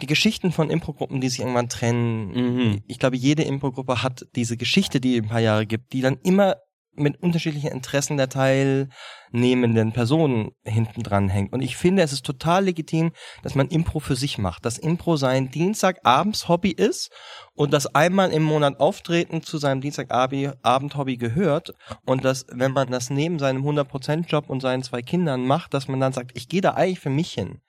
[0.00, 2.82] die Geschichten von Impro-Gruppen, die sich irgendwann trennen, Mhm.
[2.86, 6.56] ich glaube, jede Impro-Gruppe hat diese Geschichte, die ein paar Jahre gibt, die dann immer
[6.98, 11.52] mit unterschiedlichen Interessen der teilnehmenden Personen hinten dran hängt.
[11.52, 14.64] Und ich finde, es ist total legitim, dass man Impro für sich macht.
[14.64, 17.10] Dass Impro sein Dienstagabends-Hobby ist
[17.54, 23.10] und das einmal im Monat auftreten zu seinem Dienstagabend-Hobby gehört und dass, wenn man das
[23.10, 26.74] neben seinem 100%-Job und seinen zwei Kindern macht, dass man dann sagt, ich gehe da
[26.74, 27.60] eigentlich für mich hin.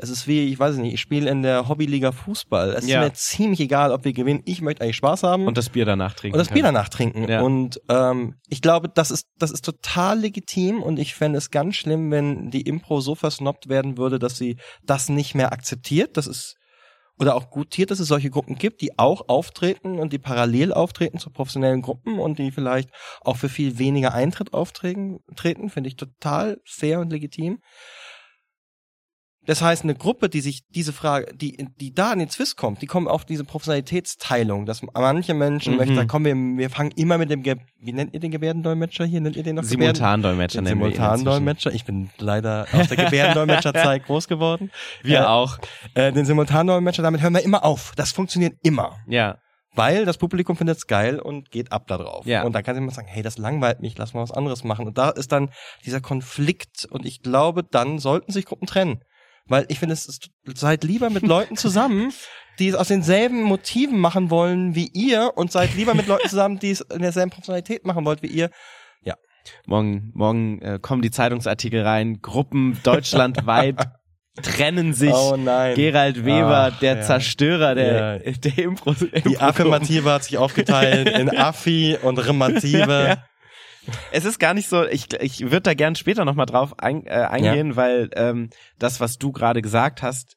[0.00, 2.70] Es ist wie, ich weiß nicht, ich spiele in der Hobbyliga Fußball.
[2.70, 3.02] Es Ja.
[3.02, 4.42] ist mir ziemlich egal, ob wir gewinnen.
[4.44, 6.36] Ich möchte eigentlich Spaß haben Und das Bier danach trinken.
[6.36, 7.28] und das Bier danach trinken.
[7.28, 7.42] Ja.
[7.42, 11.74] Und ähm, ich glaube, das ist das ist total legitim und ich fände es ganz
[11.74, 16.16] schlimm, wenn die Impro so versnobbt werden würde, dass sie das nicht mehr akzeptiert.
[16.16, 16.54] Das ist
[17.20, 21.18] oder auch gutiert, dass es solche Gruppen gibt, die auch auftreten und die parallel auftreten
[21.18, 22.90] zu professionellen Gruppen und die vielleicht
[23.22, 27.58] auch für viel weniger Eintritt auftreten, treten, finde ich total fair und legitim.
[29.48, 32.82] Das heißt, eine Gruppe, die sich diese Frage, die, die da in den Zwist kommt,
[32.82, 35.78] die kommen auf diese Professionalitätsteilung, dass manche Menschen Mhm.
[35.78, 39.06] möchten, da kommen wir, wir fangen immer mit dem, Ge wie nennt ihr den Gebärdendolmetscher
[39.06, 39.22] hier?
[39.22, 40.76] Nennt ihr den noch Simultandolmetscher nennen.
[40.78, 41.72] Simultandolmetscher.
[41.72, 44.70] Ich bin leider aus der Gebärdendolmetscherzeit groß geworden.
[45.02, 45.58] Wir Äh, auch.
[45.94, 47.92] Äh, den Simultandolmetscher, damit hören wir immer auf.
[47.96, 48.96] Das funktioniert immer.
[49.06, 49.38] Ja.
[49.74, 52.26] Weil das Publikum findet's geil und geht ab da drauf.
[52.26, 52.42] Ja.
[52.42, 54.86] Und dann kann jemand sagen, hey, das langweilt mich, lass mal was anderes machen.
[54.86, 55.50] Und da ist dann
[55.86, 59.00] dieser Konflikt und ich glaube, dann sollten sich Gruppen trennen.
[59.48, 62.12] Weil ich finde, es ist, seid lieber mit Leuten zusammen,
[62.58, 66.58] die es aus denselben Motiven machen wollen wie ihr und seid lieber mit Leuten zusammen,
[66.58, 68.50] die es in derselben Professionalität machen wollt wie ihr.
[69.66, 72.20] Morgen, morgen äh, kommen die Zeitungsartikel rein.
[72.20, 73.76] Gruppen deutschlandweit
[74.42, 75.12] trennen sich.
[75.14, 75.74] Oh nein.
[75.74, 77.02] Gerald Weber, Ach, der ja.
[77.02, 78.32] Zerstörer der, Ja.
[78.32, 78.94] der Impro.
[78.94, 82.88] Die Affirmative hat sich aufgeteilt in Affi und Remative.
[83.08, 83.24] Ja.
[84.12, 87.10] Es ist gar nicht so, ich, ich würde da gern später nochmal drauf ein, äh,
[87.10, 90.36] eingehen, weil ähm, das, was du gerade gesagt hast,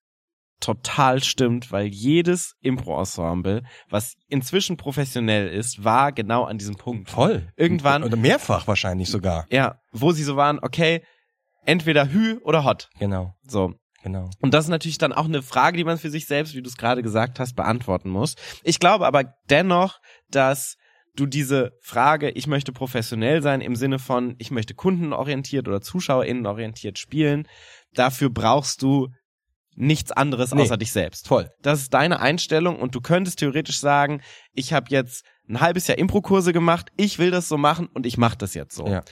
[0.60, 7.10] total stimmt, weil jedes Impro-Ensemble, was inzwischen professionell ist, war genau an diesem Punkt.
[7.10, 7.48] Voll.
[7.56, 9.48] Irgendwann- Oder mehrfach wahrscheinlich sogar.
[9.50, 11.04] Ja, wo sie so waren, okay,
[11.66, 12.90] entweder Hü oder Hot.
[13.00, 13.74] Genau, So.
[14.04, 14.30] genau.
[14.40, 16.70] Und das ist natürlich dann auch eine Frage, die man für sich selbst, wie du
[16.70, 18.36] es gerade gesagt hast, beantworten muss.
[18.64, 20.76] Ich glaube aber dennoch, dass
[21.15, 26.97] du diese Frage, ich möchte professionell sein im Sinne von, ich möchte kundenorientiert oder zuschauerinnenorientiert
[26.97, 27.47] spielen,
[27.93, 29.10] dafür brauchst du
[29.76, 30.62] nichts anderes Nee.
[30.62, 31.28] außer dich selbst.
[31.28, 31.50] Voll.
[31.62, 34.21] Das ist deine Einstellung und du könntest theoretisch sagen,
[34.54, 38.17] ich habe jetzt ein halbes Jahr Impro-Kurse gemacht, ich will das so machen und ich
[38.17, 38.88] mache das jetzt so.
[38.88, 39.04] Ja.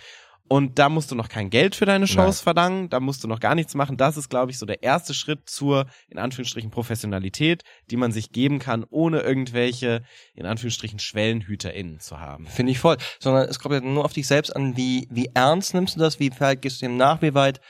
[0.50, 2.44] Und da musst du noch kein Geld für deine Shows Nein.
[2.44, 3.98] verlangen, da musst du noch gar nichts machen.
[3.98, 8.32] Das ist, glaube ich, so der erste Schritt zur, in Anführungsstrichen, Professionalität, die man sich
[8.32, 10.02] geben kann, ohne irgendwelche,
[10.34, 12.48] in Anführungsstrichen, SchwellenhüterInnen zu haben.
[12.48, 12.98] Finde ich voll.
[13.20, 16.20] Sondern es kommt ja nur auf dich selbst an, wie, wie ernst nimmst du das,
[16.20, 17.62] wie weit gehst du dem nach, wie weit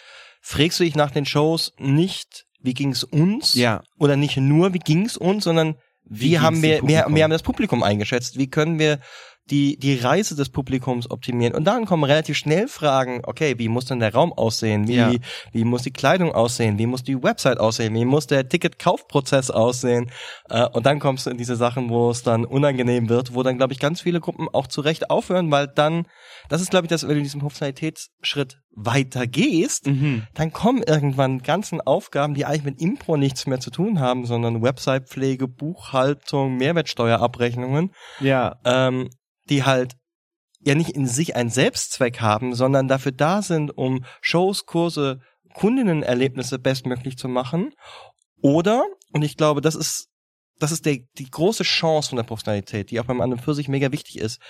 [0.41, 3.55] frägst du dich nach den Shows nicht, wie ging's uns?
[3.55, 3.83] Ja.
[3.97, 5.75] Oder nicht nur, wie ging's uns, sondern
[6.11, 8.99] wie, Wie haben wir, wir, wir haben das Publikum eingeschätzt, wie können wir
[9.49, 11.55] die, die Reise des Publikums optimieren.
[11.55, 14.87] Und dann kommen relativ schnell Fragen, okay, wie muss denn der Raum aussehen?
[14.87, 15.11] Wie, Ja.
[15.51, 16.77] wie muss die Kleidung aussehen?
[16.77, 17.93] Wie muss die Website aussehen?
[17.95, 20.11] Wie muss der Ticketkaufprozess aussehen?
[20.49, 23.57] Äh, und dann kommst du in diese Sachen, wo es dann unangenehm wird, wo dann,
[23.57, 26.05] glaube ich, ganz viele Gruppen auch zu Recht aufhören, weil dann,
[26.49, 30.23] das ist, glaube ich, das, wenn du diesen Professionalitätsschritt weiter gehst, Mhm.
[30.35, 34.61] dann kommen irgendwann ganzen Aufgaben, die eigentlich mit Impro nichts mehr zu tun haben, sondern
[34.61, 38.55] Websitepflege, Buchhaltung, Mehrwertsteuerabrechnungen, Ja.
[38.65, 39.09] ähm,
[39.49, 39.95] die halt
[40.61, 45.19] ja nicht in sich einen Selbstzweck haben, sondern dafür da sind, um Shows, Kurse,
[45.53, 47.73] Kundinnenerlebnisse bestmöglich zu machen.
[48.41, 50.07] Oder, und ich glaube, das ist,
[50.59, 53.67] das ist der, die große Chance von der Professionalität, die auch beim anderen für sich
[53.69, 54.41] mega wichtig ist,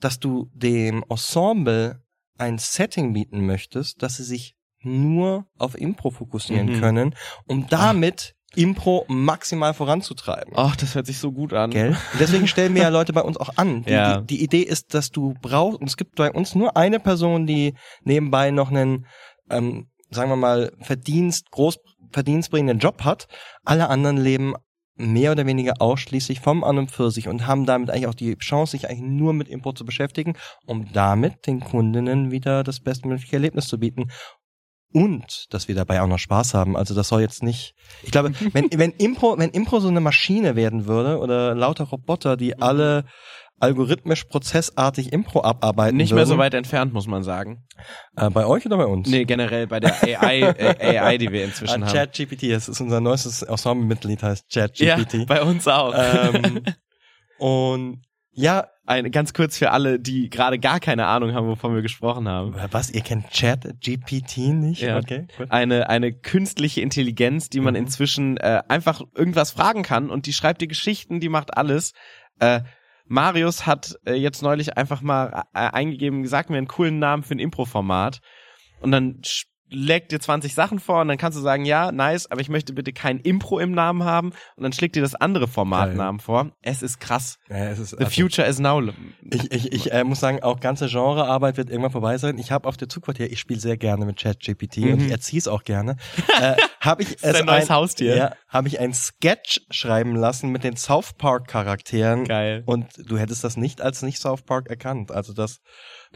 [0.00, 2.02] dass du dem Ensemble
[2.38, 6.80] ein Setting bieten möchtest, dass sie sich nur auf Impro fokussieren Mhm.
[6.80, 7.14] können,
[7.46, 10.52] um damit Impro maximal voranzutreiben.
[10.56, 11.70] Ach, das hört sich so gut an.
[11.70, 11.90] Gell?
[11.90, 13.84] Und deswegen stellen wir ja Leute bei uns auch an.
[13.84, 14.20] Die, Ja.
[14.20, 17.46] die, die Idee ist, dass du brauchst, und es gibt bei uns nur eine Person,
[17.46, 19.06] die nebenbei noch einen,
[19.50, 21.78] ähm, sagen wir mal, Verdienst, groß
[22.12, 23.26] verdienstbringenden Job hat.
[23.64, 24.54] Alle anderen leben
[24.98, 28.36] mehr oder weniger ausschließlich vom An und für sich und haben damit eigentlich auch die
[28.38, 33.34] Chance, sich eigentlich nur mit Impro zu beschäftigen, um damit den Kundinnen wieder das bestmögliche
[33.34, 34.10] Erlebnis zu bieten.
[34.96, 36.74] Und, dass wir dabei auch noch Spaß haben.
[36.74, 37.74] Also das soll jetzt nicht.
[38.02, 42.38] Ich glaube, wenn, wenn Impro, wenn Impro so eine Maschine werden würde oder lauter Roboter,
[42.38, 43.04] die alle
[43.58, 47.64] algorithmisch prozessartig Impro abarbeiten Nicht würden, mehr so weit entfernt, muss man sagen.
[48.16, 49.08] Äh, bei euch oder bei uns?
[49.08, 51.94] Nee, generell bei der AI, äh, AI die wir inzwischen Ah, haben.
[51.94, 55.26] ChatGPT, das ist unser neuestes Ensemble-Mitglied, heißt Ja, ChatGPT.
[55.26, 55.94] bei uns auch.
[55.96, 56.62] ähm,
[57.38, 61.82] und ja, Eine, ganz kurz für alle, die gerade gar keine Ahnung haben, wovon wir
[61.82, 62.54] gesprochen haben.
[62.70, 64.82] was, ihr kennt ChatGPT nicht?
[64.82, 64.98] Ja.
[64.98, 65.26] Okay.
[65.36, 65.50] gut.
[65.50, 67.80] Eine, eine künstliche Intelligenz, die man Mhm.
[67.80, 71.92] inzwischen äh, einfach irgendwas fragen kann und die schreibt dir Geschichten, die macht alles.
[72.38, 72.60] Äh,
[73.08, 77.34] Marius hat äh, jetzt neulich einfach mal äh, eingegeben, sag mir einen coolen Namen für
[77.34, 78.20] ein Impro-Format.
[78.80, 79.20] Und dann
[79.68, 82.72] legt dir 20 Sachen vor und dann kannst du sagen, ja, nice, aber ich möchte
[82.72, 84.30] bitte kein Impro im Namen haben.
[84.56, 86.50] Und dann schlägt dir das andere Formatnamen vor.
[86.62, 87.38] Es ist krass.
[87.48, 88.80] Ja, es ist, The also- future is now.
[89.30, 92.38] Ich, ich, ich äh, muss sagen, auch ganze Genrearbeit wird irgendwann vorbei sein.
[92.38, 95.06] Ich habe auf der Zugquartier, ich spiele sehr gerne mit ChatGPT und Mhm.
[95.06, 95.96] ich erziehe es auch gerne.
[96.40, 98.16] äh, habe ich Das ist dein neues Haustier.
[98.16, 102.24] Ja, habe ich ein Sketch schreiben lassen mit den South Park Charakteren.
[102.24, 102.62] Geil.
[102.66, 105.10] Und du hättest das nicht als nicht South Park erkannt.
[105.10, 105.60] Also das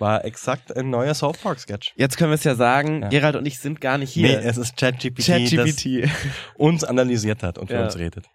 [0.01, 1.93] war exakt ein neuer South Park Sketch.
[1.97, 3.09] Jetzt können wir es ja sagen, Ja.
[3.09, 4.41] Gerald und ich sind gar nicht Nee, hier.
[4.45, 6.09] es ist ChatGPT, das ChatGPT.
[6.57, 7.85] uns analysiert hat und für Ja.
[7.85, 8.27] uns redet.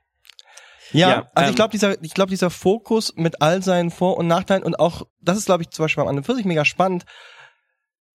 [0.91, 4.17] Ja, Ja, also ähm, ich glaube, dieser, ich glaube, dieser Fokus mit all seinen Vor-
[4.17, 6.63] und Nachteilen und auch, das ist, glaube ich, zum Beispiel am anderen für sich mega
[6.63, 7.05] spannend,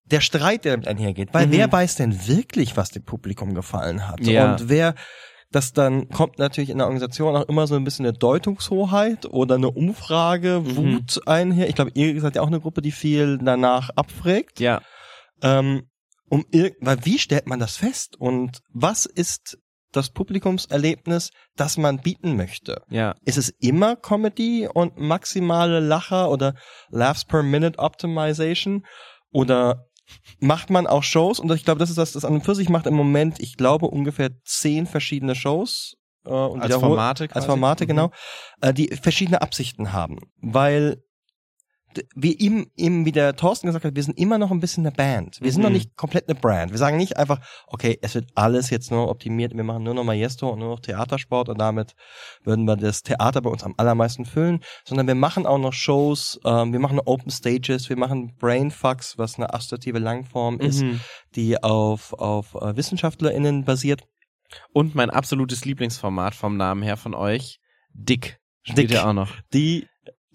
[0.05, 1.29] der Streit, der damit einhergeht.
[1.33, 1.53] Weil Mhm.
[1.53, 4.21] wer weiß denn wirklich, was dem Publikum gefallen hat?
[4.21, 4.53] Ja.
[4.53, 4.95] Und wer,
[5.51, 9.57] das dann kommt natürlich in der Organisation auch immer so ein bisschen eine Deutungshoheit oder
[9.57, 10.77] eine Umfrage, Mhm.
[10.77, 11.69] Wut einher.
[11.69, 14.61] Ich glaube, ihr seid ja auch eine Gruppe, die viel danach abfragt.
[14.61, 14.81] Ja.
[15.43, 15.89] Ähm,
[16.29, 16.45] um
[16.81, 18.17] weil wie stellt man das fest?
[18.17, 19.59] Und was ist
[19.91, 22.83] das Publikumserlebnis, das man bieten möchte?
[22.89, 23.17] Ja.
[23.25, 26.55] Ist es immer Comedy und maximale Lacher oder
[26.91, 28.87] Laughs per Minute Optimization?
[29.33, 29.87] Oder
[30.41, 31.39] macht man auch Shows?
[31.41, 33.57] Und ich glaube, das ist das, das an und für sich macht im Moment, ich
[33.57, 35.97] glaube, ungefähr zehn verschiedene Shows.
[36.25, 37.47] Äh, und Als Formate Als quasi?
[37.47, 37.89] Formate, Mhm.
[37.89, 38.11] genau.
[38.61, 40.19] Äh, die verschiedene Absichten haben.
[40.37, 41.03] Weil
[42.15, 44.95] wie ihm, ihm, wie der Thorsten gesagt hat, wir sind immer noch ein bisschen eine
[44.95, 45.39] Band.
[45.41, 45.65] Wir sind Mhm.
[45.65, 46.71] noch nicht komplett eine Brand.
[46.71, 50.05] Wir sagen nicht einfach, okay, es wird alles jetzt nur optimiert, wir machen nur noch
[50.05, 51.95] Maestro und nur noch Theatersport und damit
[52.45, 56.39] würden wir das Theater bei uns am allermeisten füllen, sondern wir machen auch noch Shows,
[56.45, 61.01] ähm, wir machen Open Stages, wir machen Brainfucks, was eine assoziative Langform ist, Mhm.
[61.35, 64.03] die auf, auf äh, WissenschaftlerInnen basiert.
[64.73, 67.59] Und mein absolutes Lieblingsformat vom Namen her von euch,
[67.93, 68.39] Dick.
[68.63, 68.91] Spielt Dick.
[68.93, 69.31] ihr auch noch.
[69.55, 69.87] Die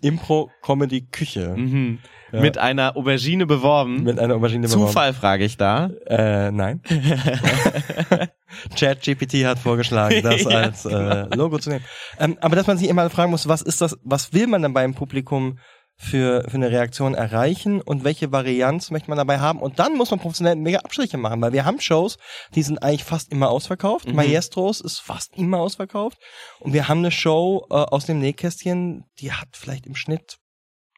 [0.02, 1.54] Impro-Comedy-Küche.
[1.56, 2.00] Mhm.
[2.32, 2.42] Ja.
[2.42, 4.04] Mit einer Aubergine beworben.
[4.04, 4.88] Mit einer Aubergine beworben.
[4.88, 5.90] Zufall frage ich da.
[6.08, 6.82] Äh, nein.
[8.76, 10.50] ChatGPT hat vorgeschlagen, das Ja.
[10.50, 11.86] als äh, Logo zu nehmen.
[12.20, 14.74] Ähm, aber dass man sich immer fragen muss, was ist das, was will man dann
[14.74, 15.60] beim Publikum
[15.98, 19.60] für, für eine Reaktion erreichen und welche Varianz möchte man dabei haben?
[19.60, 22.18] Und dann muss man professionell mega Abstriche machen, weil wir haben Shows,
[22.54, 24.08] die sind eigentlich fast immer ausverkauft.
[24.10, 24.16] Mhm.
[24.16, 26.18] Maestros ist fast immer ausverkauft.
[26.60, 30.38] Und wir haben eine Show äh, aus dem Nähkästchen, die hat vielleicht im Schnitt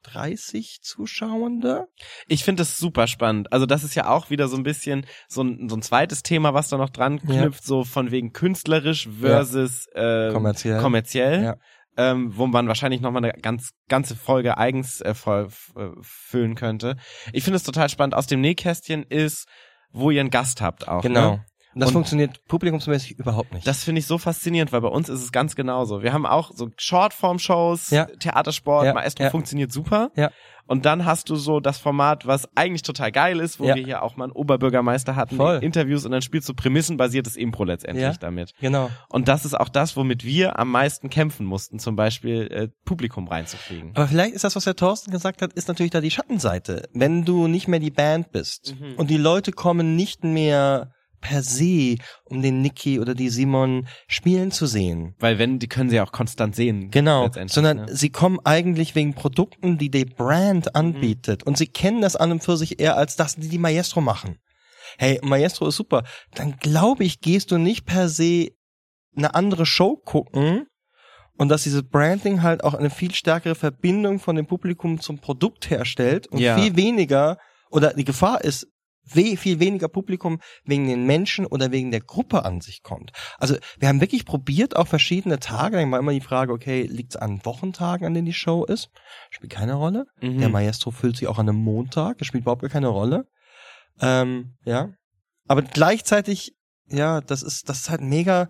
[0.04, 1.88] 30 Zuschauende.
[2.28, 3.52] Ich finde das super spannend.
[3.52, 6.54] Also das ist ja auch wieder so ein bisschen so ein, so ein zweites Thema,
[6.54, 7.42] was da noch dran Ja.
[7.42, 10.82] knüpft, so von wegen künstlerisch versus äh, Kommerziell.
[10.82, 11.44] kommerziell.
[11.44, 11.56] Ja.
[12.00, 16.96] Ähm, wo man wahrscheinlich nochmal eine ganz ganze Folge eigens äh, voll, äh, füllen könnte.
[17.34, 18.14] Ich finde es total spannend.
[18.14, 19.48] Aus dem Nähkästchen ist,
[19.92, 21.02] wo ihr einen Gast habt auch.
[21.02, 21.32] Genau.
[21.32, 21.46] Ne?
[21.78, 23.68] Und das Und- funktioniert publikumsmäßig überhaupt nicht.
[23.68, 26.02] Das finde ich so faszinierend, weil bei uns ist es ganz genauso.
[26.02, 28.06] Wir haben auch so Shortform-Shows, Ja.
[28.06, 29.30] Theatersport, Ja, Maestro ja.
[29.30, 30.10] funktioniert super.
[30.16, 30.32] Ja.
[30.66, 33.76] Und dann hast du so das Format, was eigentlich total geil ist, wo Ja.
[33.76, 35.60] wir hier auch mal einen Oberbürgermeister hatten, Voll.
[35.64, 38.14] Interviews und dann spielst du prämissenbasiertes Impro letztendlich Ja.
[38.20, 38.52] damit.
[38.60, 38.90] genau.
[39.08, 43.28] Und das ist auch das, womit wir am meisten kämpfen mussten, zum Beispiel äh, Publikum
[43.28, 43.92] reinzukriegen.
[43.96, 46.90] Aber vielleicht ist das, was der Thorsten gesagt hat, ist natürlich da die Schattenseite.
[46.94, 48.96] Wenn du nicht mehr die Band bist Mhm.
[48.98, 54.52] und die Leute kommen nicht mehr per se, um den Niki oder die Simon spielen
[54.52, 55.16] zu sehen.
[55.20, 56.92] Weil wenn, die können sie ja auch konstant sehen.
[56.92, 57.96] Genau, sondern ne?
[57.96, 61.44] sie kommen eigentlich wegen Produkten, die die Brand anbietet.
[61.44, 64.38] Und sie kennen das an und für sich eher als das, die die Maestro machen.
[64.98, 66.04] Hey, Maestro ist super.
[66.34, 68.50] Dann glaube ich, gehst du nicht per se
[69.16, 70.68] eine andere Show gucken
[71.38, 75.70] und dass dieses Branding halt auch eine viel stärkere Verbindung von dem Publikum zum Produkt
[75.70, 76.58] herstellt und Ja.
[76.58, 77.38] viel weniger
[77.70, 78.68] oder die Gefahr ist,
[79.14, 83.12] we viel weniger Publikum wegen den Menschen oder wegen der Gruppe an sich kommt.
[83.38, 87.16] Also wir haben wirklich probiert, auch verschiedene Tage, dann war immer die Frage, okay, liegt
[87.16, 88.90] es an Wochentagen, an denen die Show ist?
[89.30, 90.06] Spielt keine Rolle.
[90.22, 90.40] Mhm.
[90.40, 93.26] Der Maestro füllt sich auch an einem Montag, das spielt überhaupt gar keine Rolle.
[94.02, 94.90] Ähm, ja.
[95.48, 96.54] Aber gleichzeitig,
[96.88, 98.50] ja, das ist, das ist halt mega,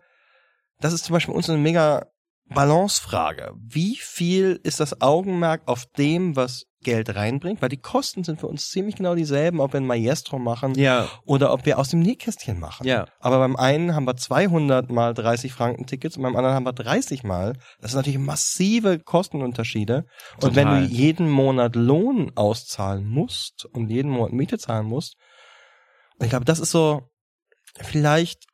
[0.80, 2.08] das ist zum Beispiel uns eine mega
[2.50, 3.54] Balancefrage.
[3.58, 7.62] Wie viel ist das Augenmerk auf dem, was Geld reinbringt?
[7.62, 11.10] Weil die Kosten sind für uns ziemlich genau dieselben, ob wir ein Maestro machen ja,
[11.26, 12.88] oder ob wir aus dem Nähkästchen machen.
[12.88, 13.06] ja.
[13.20, 16.72] Aber beim einen haben wir 200 mal 30 Franken Tickets und beim anderen haben wir
[16.72, 17.58] 30 mal.
[17.82, 20.06] Das sind natürlich massive Kostenunterschiede.
[20.42, 25.18] Und wenn du jeden Monat Lohn auszahlen musst und jeden Monat Miete zahlen musst,
[26.22, 27.02] ich glaube, das ist so
[27.82, 28.47] vielleicht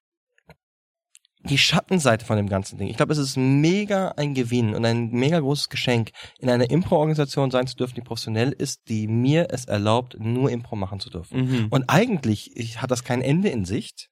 [1.43, 2.87] die Schattenseite von dem ganzen Ding.
[2.87, 7.51] Ich glaube, es ist mega ein Gewinn und ein mega großes Geschenk, in einer Impro-Organisation
[7.51, 11.45] sein zu dürfen, die professionell ist, die mir es erlaubt, nur Impro machen zu dürfen.
[11.45, 11.67] Mhm.
[11.69, 14.09] Und eigentlich ich, hat das kein Ende in Sicht.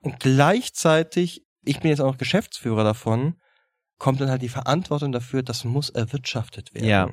[0.00, 3.36] Und gleichzeitig, ich bin jetzt auch noch Geschäftsführer davon,
[3.98, 6.86] kommt dann halt die Verantwortung dafür, das muss erwirtschaftet werden.
[6.86, 7.10] Ja.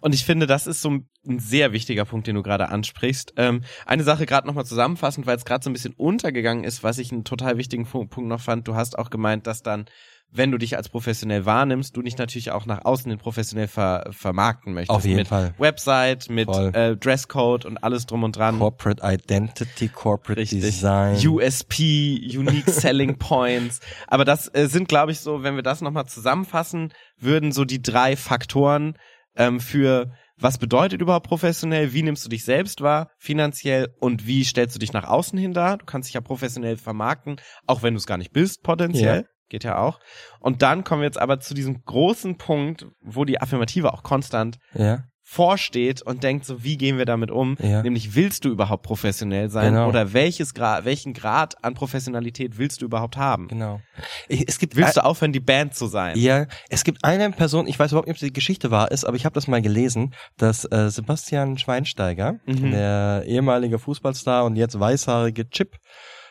[0.00, 3.34] Und ich finde, das ist so ein ein sehr wichtiger Punkt, den du gerade ansprichst.
[3.36, 6.98] Ähm, eine Sache gerade nochmal zusammenfassend, weil es gerade so ein bisschen untergegangen ist, was
[6.98, 8.68] ich einen total wichtigen Punkt noch fand.
[8.68, 9.86] Du hast auch gemeint, dass dann,
[10.30, 14.10] wenn du dich als professionell wahrnimmst, du dich natürlich auch nach außen hin professionell ver
[14.10, 14.96] vermarkten möchtest.
[14.96, 15.54] Auf jeden mit Fall.
[15.58, 18.58] Website, mit äh, Dresscode und alles drum und dran.
[18.58, 20.62] Corporate Identity, Corporate Richtig.
[20.62, 21.16] Design.
[21.26, 23.80] USP, Unique Selling Points.
[24.08, 27.80] Aber das äh, sind, glaube ich, so, wenn wir das nochmal zusammenfassen, würden so die
[27.80, 28.96] drei Faktoren
[29.36, 34.44] ähm, für was bedeutet überhaupt professionell, wie nimmst du dich selbst wahr, finanziell und wie
[34.44, 35.78] stellst du dich nach außen hin dar?
[35.78, 39.22] Du kannst dich ja professionell vermarkten, auch wenn du es gar nicht bist, potenziell.
[39.22, 39.28] Ja.
[39.50, 40.00] Geht ja auch.
[40.40, 44.58] Und dann kommen wir jetzt aber zu diesem großen Punkt, wo die Affirmative auch konstant
[44.72, 47.56] ja, vorsteht und denkt so, wie gehen wir damit um?
[47.60, 47.82] Ja.
[47.82, 49.72] Nämlich, willst du überhaupt professionell sein?
[49.74, 49.88] Genau.
[49.88, 53.48] Oder welches Grad, welchen Grad an Professionalität willst du überhaupt haben?
[53.48, 53.80] genau.
[54.28, 56.16] Es gibt Willst du aufhören, die Band zu sein?
[56.18, 59.16] Ja, es gibt eine Person, ich weiß überhaupt nicht, ob die Geschichte wahr ist, aber
[59.16, 62.70] ich habe das mal gelesen, dass äh, Sebastian Schweinsteiger, Mhm.
[62.70, 65.48] der ehemalige Fußballstar und jetzt weißhaarige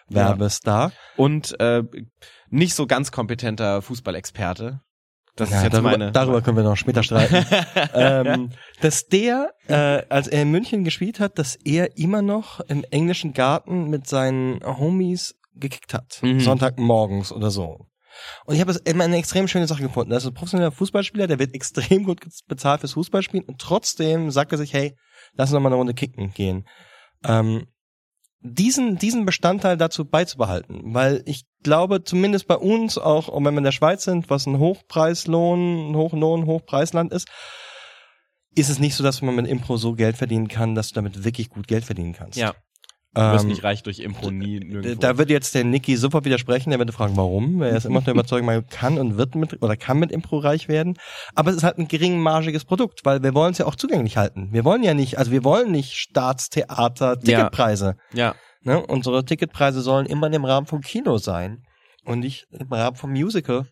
[0.10, 1.84] Chip-Werbestar, Und äh,
[2.50, 4.80] nicht so ganz kompetenter Fußballexperte.
[5.36, 6.12] Das Ja, ist jetzt darüber, meine.
[6.12, 7.46] darüber können wir noch später streiten.
[7.94, 8.50] ähm,
[8.82, 13.34] dass der, äh, als er in München gespielt hat, dass er immer noch im englischen
[13.34, 16.20] Garten mit seinen Homies gekickt hat.
[16.22, 16.40] Mhm.
[16.40, 17.88] Sonntagmorgens oder so.
[18.46, 20.12] Und ich habe es immer eine extrem schöne Sache gefunden.
[20.12, 24.52] Das ist ein professioneller Fußballspieler, der wird extrem gut bezahlt fürs Fußballspielen und trotzdem sagt
[24.52, 24.96] er sich, hey,
[25.34, 26.68] lass uns noch mal eine Runde kicken gehen.
[27.26, 27.66] Ähm,
[28.42, 33.58] diesen, diesen Bestandteil dazu beizubehalten, weil ich glaube, zumindest bei uns auch, auch wenn wir
[33.60, 37.28] in der Schweiz sind, was ein Hochpreislohn, ein Hochlohn, Hochpreisland ist,
[38.56, 41.24] ist es nicht so, dass man mit Impro so Geld verdienen kann, dass du damit
[41.24, 42.38] wirklich gut Geld verdienen kannst.
[42.38, 42.54] ja.
[43.16, 45.00] Du wirst Ähm, nicht reich durch Impro nie nirgendwo.
[45.00, 47.62] Da wird jetzt der Niki sofort widersprechen, der würde fragen, warum.
[47.62, 50.40] Er ist immer noch der Überzeugung, man kann und wird mit oder kann mit Impro
[50.40, 50.98] reich werden.
[51.36, 54.50] Aber es ist halt ein geringmargiges Produkt, weil wir wollen es ja auch zugänglich halten.
[54.52, 57.98] Wir wollen ja nicht, also wir wollen nicht Staatstheater, Ticketpreise.
[58.14, 58.34] ja.
[58.64, 58.86] Ne?
[58.86, 61.64] Unsere Ticketpreise sollen immer im Rahmen vom Kino sein
[62.06, 63.68] und nicht im Rahmen vom Musical.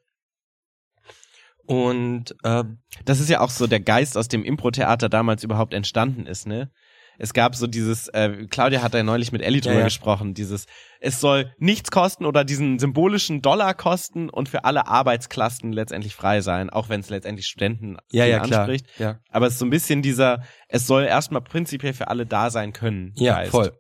[1.65, 6.25] Und ähm, Das ist ja auch so der Geist, aus dem Impro-Theater damals überhaupt entstanden
[6.25, 6.69] ist, ne?
[7.17, 9.83] Es gab so dieses, äh, Claudia hat da ja neulich mit Ellie drüber ja.
[9.83, 10.65] gesprochen, dieses,
[10.99, 16.41] es soll nichts kosten oder diesen symbolischen Dollar kosten und für alle Arbeitsklassen letztendlich frei
[16.41, 18.61] sein, auch wenn es letztendlich Studenten ja, ja, klar.
[18.61, 18.87] anspricht.
[18.97, 22.49] Ja, Aber es ist so ein bisschen dieser, es soll erstmal prinzipiell für alle da
[22.49, 23.13] sein können.
[23.17, 23.51] ja Geist.
[23.51, 23.71] voll.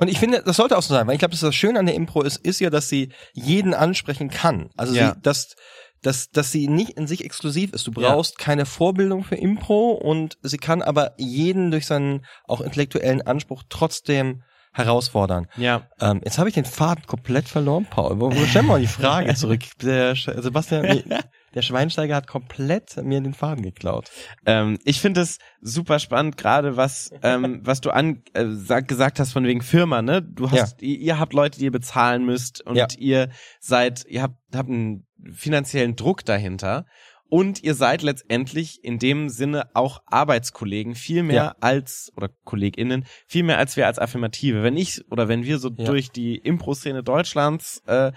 [0.00, 1.86] Und ich finde, das sollte auch so sein, weil ich glaube, das, das Schöne an
[1.86, 4.70] der Impro ist, ist ja, dass sie jeden ansprechen kann.
[4.76, 5.12] Also Ja.
[5.14, 5.54] sie, dass,
[6.02, 7.86] dass, dass sie nicht in sich exklusiv ist.
[7.86, 8.08] Du Ja.
[8.14, 13.62] brauchst keine Vorbildung für Impro und sie kann aber jeden durch seinen auch intellektuellen Anspruch
[13.68, 15.48] trotzdem herausfordern.
[15.56, 15.88] Ja.
[16.00, 18.20] Ähm, jetzt habe ich den Faden komplett verloren, Paul.
[18.20, 19.60] Wo, wo stellen wir mal die Frage zurück?
[19.82, 21.04] Der Sebastian, nee,
[21.54, 24.10] der Schweinsteiger hat komplett mir den Faden geklaut.
[24.46, 29.18] Ähm, ich finde es super spannend, gerade was, ähm, was du an, äh, sag, gesagt
[29.18, 30.22] hast von wegen Firma, ne?
[30.22, 32.86] Du hast, ihr, ihr habt Leute, die ihr bezahlen müsst und Ja.
[32.98, 36.86] ihr seid, ihr habt, habt einen finanziellen Druck dahinter.
[37.32, 41.54] Und ihr seid letztendlich in dem Sinne auch Arbeitskollegen, viel mehr Ja.
[41.60, 44.64] als, oder KollegInnen, viel mehr als wir als Affirmative.
[44.64, 45.84] Wenn ich oder wenn wir so Ja.
[45.84, 48.10] durch die Impro-Szene Deutschlands äh,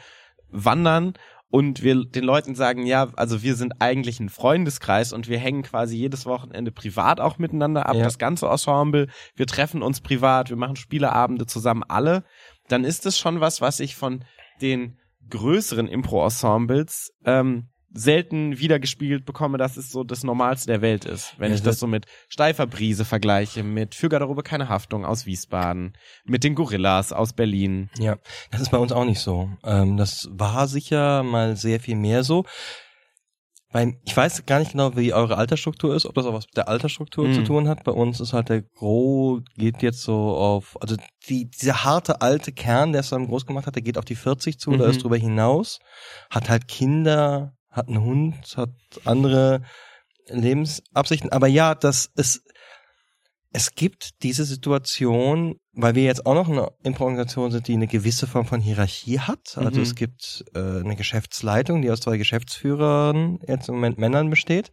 [0.49, 1.13] wandern
[1.53, 5.61] und wir den Leuten sagen, ja, also wir sind eigentlich ein Freundeskreis und wir hängen
[5.61, 8.05] quasi jedes Wochenende privat auch miteinander ab, Ja.
[8.05, 12.23] das ganze Ensemble, wir treffen uns privat, wir machen Spieleabende zusammen alle,
[12.69, 14.25] dann ist es schon was, was ich von
[14.63, 14.97] den
[15.29, 21.35] größeren Impro-Ensembles ähm, selten wiedergespiegelt bekomme, dass es so das Normalste der Welt ist.
[21.37, 25.25] Wenn Ja, ich das- so mit Steifer Brise vergleiche, mit Für Garderobe keine Haftung aus
[25.25, 25.93] Wiesbaden,
[26.25, 27.89] mit den Gorillas aus Berlin.
[27.99, 28.17] Ja,
[28.51, 29.49] das ist bei uns auch nicht so.
[29.63, 32.45] Ähm, das war sicher mal sehr viel mehr so.
[33.71, 36.55] Weil ich weiß gar nicht genau, wie eure Altersstruktur ist, ob das auch was mit
[36.57, 37.33] der Altersstruktur Mhm.
[37.33, 37.83] zu tun hat.
[37.83, 40.95] Bei uns ist halt der Gro geht jetzt so auf, also
[41.27, 44.15] die, dieser harte alte Kern, der es dann groß gemacht hat, der geht auf die
[44.15, 44.91] 40 zu oder Mhm.
[44.91, 45.79] ist drüber hinaus,
[46.29, 48.69] hat halt Kinder, hat einen Hund, hat
[49.03, 49.61] andere
[50.29, 51.31] Lebensabsichten.
[51.31, 52.41] Aber ja, das ist,
[53.51, 58.25] es gibt diese Situation, weil wir jetzt auch noch eine Impro-Organisation sind, die eine gewisse
[58.25, 59.57] Form von Hierarchie hat.
[59.57, 59.83] Also Mhm.
[59.83, 64.71] es gibt äh, eine Geschäftsleitung, die aus zwei Geschäftsführern, jetzt im Moment Männern besteht.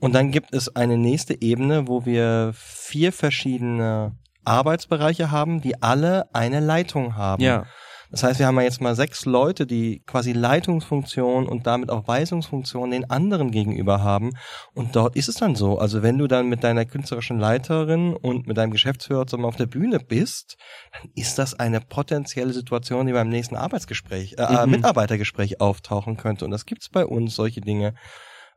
[0.00, 6.32] Und dann gibt es eine nächste Ebene, wo wir vier verschiedene Arbeitsbereiche haben, die alle
[6.34, 7.42] eine Leitung haben.
[7.42, 7.66] Ja.
[8.10, 12.08] Das heißt, wir haben ja jetzt mal sechs Leute, die quasi Leitungsfunktion und damit auch
[12.08, 14.32] Weisungsfunktion den anderen gegenüber haben.
[14.74, 15.78] Und dort ist es dann so.
[15.78, 19.66] Also wenn du dann mit deiner künstlerischen Leiterin und mit deinem Geschäftsführer zusammen auf der
[19.66, 20.56] Bühne bist,
[20.92, 24.70] dann ist das eine potenzielle Situation, die beim nächsten Arbeitsgespräch, äh, Mhm.
[24.72, 26.44] Mitarbeitergespräch auftauchen könnte.
[26.44, 27.94] Und das gibt's bei uns, solche Dinge.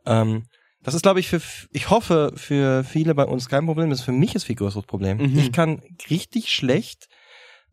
[0.06, 0.46] Ähm,
[0.84, 3.90] das ist, glaube ich, für, ich hoffe, für viele bei uns kein Problem.
[3.90, 5.18] Das ist für mich ist viel größeres Problem.
[5.18, 5.38] Mhm.
[5.38, 7.08] Ich kann richtig schlecht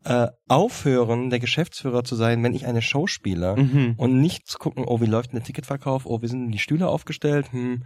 [0.05, 3.95] äh, aufhören, der Geschäftsführer zu sein, wenn ich eine Show spiele Mhm.
[3.97, 6.87] und nicht zu gucken, oh, wie läuft denn der Ticketverkauf, oh, wie sind die Stühle
[6.87, 7.83] aufgestellt, hm.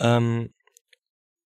[0.00, 0.48] ähm,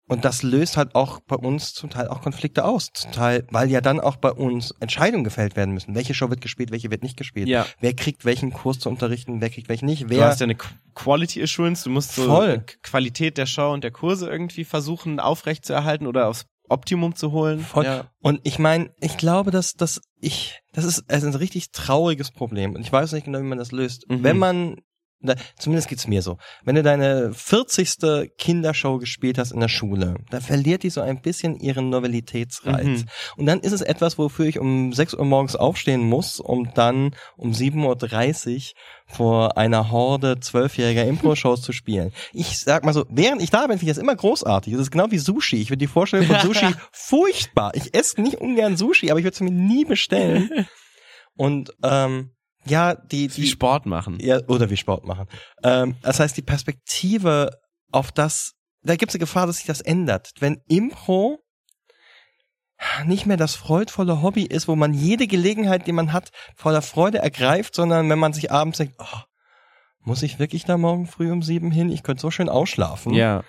[0.07, 2.89] und das löst halt auch bei uns zum Teil auch Konflikte aus.
[2.93, 5.95] Zum Teil, weil ja dann auch bei uns Entscheidungen gefällt werden müssen.
[5.95, 7.47] Welche Show wird gespielt, welche wird nicht gespielt.
[7.47, 7.65] Ja.
[7.79, 10.03] Wer kriegt welchen Kurs zu unterrichten, wer kriegt welchen nicht.
[10.03, 12.63] Du Wer hast ja eine Qu- Quality Assurance, du musst so Voll.
[12.83, 17.59] Qualität der Show und der Kurse irgendwie versuchen aufrechtzuerhalten oder aufs Optimum zu holen.
[17.59, 17.85] Voll.
[17.85, 18.11] Ja.
[18.21, 22.75] Und ich meine, ich glaube, dass dass ich, das ist also ein richtig trauriges Problem.
[22.75, 24.09] Und ich weiß nicht genau, wie man das löst.
[24.09, 24.23] Mhm.
[24.23, 24.81] Wenn man,
[25.57, 28.31] zumindest geht's mir so, wenn du deine 40.
[28.37, 32.85] Kindershow gespielt hast in der Schule, da verliert die so ein bisschen ihren Novelitätsreiz.
[32.85, 33.05] Mhm.
[33.37, 37.15] Und dann ist es etwas, wofür ich um 6 Uhr morgens aufstehen muss, um dann
[37.37, 38.61] um 7.30 Uhr
[39.07, 42.11] vor einer Horde zwölfjähriger Impro-Shows zu spielen.
[42.33, 44.73] Ich sag mal so, während ich da bin, finde ich das immer großartig.
[44.73, 45.57] Das ist genau wie Sushi.
[45.57, 47.71] Ich finde die Vorstellung von Sushi furchtbar.
[47.75, 50.67] Ich esse nicht ungern Sushi, aber ich würde es mir nie bestellen.
[51.37, 52.31] Und ähm,
[52.65, 54.17] ja, die, Wie die Sport machen.
[54.19, 55.27] ja, oder wie Sport machen.
[55.63, 57.51] Ähm, das heißt, die Perspektive
[57.91, 60.31] auf das, da gibt es eine Gefahr, dass sich das ändert.
[60.39, 61.39] Wenn Impro
[63.05, 67.19] nicht mehr das freudvolle Hobby ist, wo man jede Gelegenheit, die man hat, voller Freude
[67.19, 69.19] ergreift, sondern wenn man sich abends denkt, oh,
[70.01, 71.89] muss ich wirklich da morgen früh um sieben hin?
[71.89, 73.13] Ich könnte so schön ausschlafen.
[73.13, 73.43] Ja.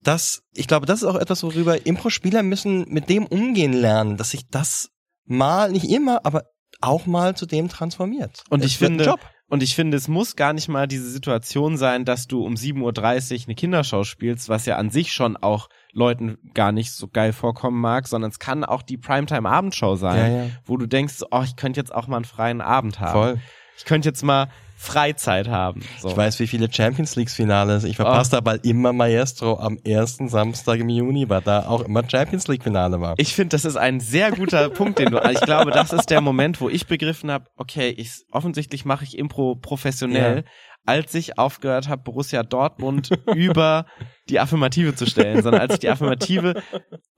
[0.00, 4.30] Das, ich glaube, das ist auch etwas, worüber Impro-Spieler müssen mit dem umgehen lernen, dass
[4.30, 4.90] sich das
[5.24, 6.44] mal, nicht immer, aber
[6.82, 8.44] auch mal zu dem transformiert.
[8.50, 9.20] Und Es ich finde, Job.
[9.48, 12.80] Und ich finde, es muss gar nicht mal diese Situation sein, dass du um 7.30
[12.80, 17.34] Uhr eine Kindershow spielst, was ja an sich schon auch Leuten gar nicht so geil
[17.34, 20.50] vorkommen mag, sondern es kann auch die Primetime-Abendshow sein, Ja, ja.
[20.64, 23.12] wo du denkst, oh, ich könnte jetzt auch mal einen freien Abend haben.
[23.12, 23.40] Voll.
[23.76, 24.48] Ich könnte jetzt mal
[24.82, 25.82] Freizeit haben.
[26.00, 26.08] So.
[26.08, 30.28] Ich weiß, wie viele Champions League Finale ich verpasst habe, weil immer Maestro am ersten
[30.28, 33.14] Samstag im Juni war, da auch immer Champions League Finale war.
[33.18, 35.22] Ich finde, das ist ein sehr guter Punkt, den du.
[35.22, 39.04] Also ich glaube, das ist der Moment, wo ich begriffen habe, okay, ich offensichtlich mache
[39.04, 40.42] ich Impro professionell, Ja.
[40.84, 43.86] Als ich aufgehört habe, Borussia Dortmund über
[44.28, 46.62] die Affirmative zu stellen, sondern als ich die Affirmative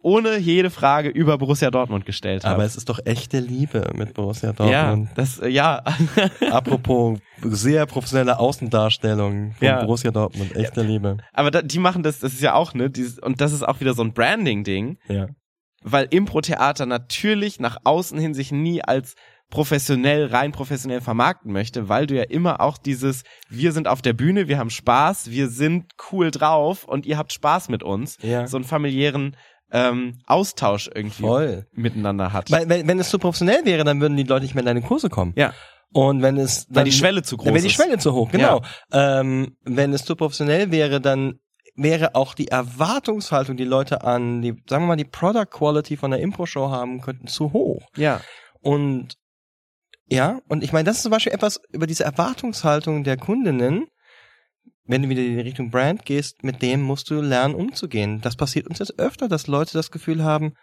[0.02, 2.56] ohne jede Frage über Borussia Dortmund gestellt habe.
[2.56, 5.10] Aber es ist doch echte Liebe mit Borussia ja, Dortmund.
[5.14, 5.82] das äh, ja.
[6.50, 9.80] Apropos sehr professionelle Außendarstellung von Ja.
[9.82, 11.16] Borussia Dortmund, echte Liebe.
[11.32, 13.80] Aber da, die machen das, das ist ja auch ne, dieses, und das ist auch
[13.80, 14.98] wieder so ein Branding-Ding.
[15.08, 15.28] Ja.
[15.82, 19.14] weil Impro-Theater natürlich nach außen hin sich nie als
[19.50, 24.12] professionell, rein professionell vermarkten möchte, weil du ja immer auch dieses, wir sind auf der
[24.12, 28.46] Bühne, wir haben Spaß, wir sind cool drauf und ihr habt Spaß mit uns, Ja.
[28.46, 29.36] so einen familiären
[29.70, 31.66] ähm, Austausch irgendwie Voll.
[31.72, 32.50] miteinander hat.
[32.50, 34.82] Weil, wenn, wenn es zu professionell wäre, dann würden die Leute nicht mehr in deine
[34.82, 35.32] Kurse kommen.
[35.36, 35.52] ja,
[35.92, 37.74] Und wenn es dann, weil die Schwelle zu groß dann wäre die ist.
[37.74, 38.62] Schwelle zu hoch, genau.
[38.92, 41.38] Ähm, wenn es zu professionell wäre, dann
[41.76, 46.10] wäre auch die Erwartungshaltung, die Leute an die, sagen wir mal, die Product Quality von
[46.12, 47.82] der Impro-Show haben könnten, zu hoch.
[47.96, 48.20] Ja,
[48.60, 49.14] Und
[50.06, 53.86] ja, und ich meine, das ist zum Beispiel etwas über diese Erwartungshaltung der Kundinnen,
[54.86, 58.20] wenn du wieder in die Richtung Brand gehst, mit dem musst du lernen umzugehen.
[58.20, 60.54] Das passiert uns jetzt öfter, dass Leute das Gefühl haben,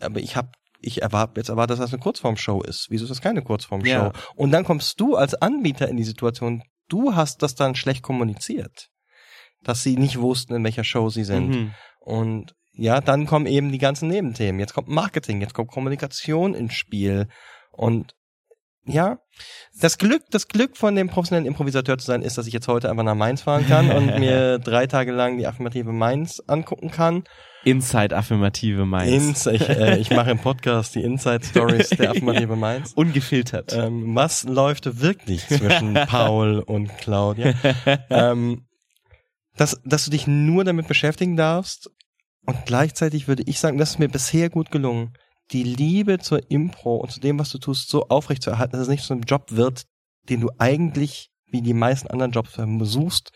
[0.00, 2.86] aber ich habe ich erwarte jetzt erwarte, dass das eine Kurzformshow ist.
[2.88, 3.88] Wieso ist das keine Kurzformshow?
[3.88, 4.12] Ja.
[4.36, 8.88] Und dann kommst du als Anbieter in die Situation, du hast das dann schlecht kommuniziert,
[9.62, 11.48] dass sie nicht wussten, in welcher Show sie sind.
[11.48, 11.74] mhm.
[12.00, 14.60] Und ja, dann kommen eben die ganzen Nebenthemen.
[14.60, 17.26] Jetzt kommt Marketing, jetzt kommt Kommunikation ins Spiel.
[17.72, 18.14] Und
[18.88, 19.18] ja,
[19.80, 22.90] das Glück, das Glück von dem professionellen Improvisateur zu sein, ist, dass ich jetzt heute
[22.90, 27.24] einfach nach Mainz fahren kann und mir drei Tage lang die Affirmative Mainz angucken kann.
[27.64, 29.46] Inside Affirmative Mainz.
[29.46, 32.92] Ins, ich, äh, ich mache im Podcast die Inside Stories der Affirmative Mainz.
[32.94, 33.72] Ungefiltert.
[33.72, 37.54] Ähm, was läuft wirklich zwischen Paul und Claudia?
[38.10, 38.66] ähm,
[39.56, 41.90] dass, dass du dich nur damit beschäftigen darfst
[42.46, 45.12] und gleichzeitig würde ich sagen, das ist mir bisher gut gelungen,
[45.52, 48.82] die Liebe zur Impro und zu dem, was du tust, so aufrecht zu erhalten, dass
[48.82, 49.84] es nicht so ein Job wird,
[50.28, 53.30] den du eigentlich, wie die meisten anderen Jobs versuchst,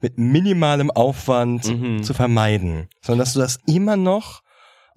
[0.00, 2.02] mit minimalem Aufwand Mhm.
[2.02, 4.42] zu vermeiden, sondern dass du das immer noch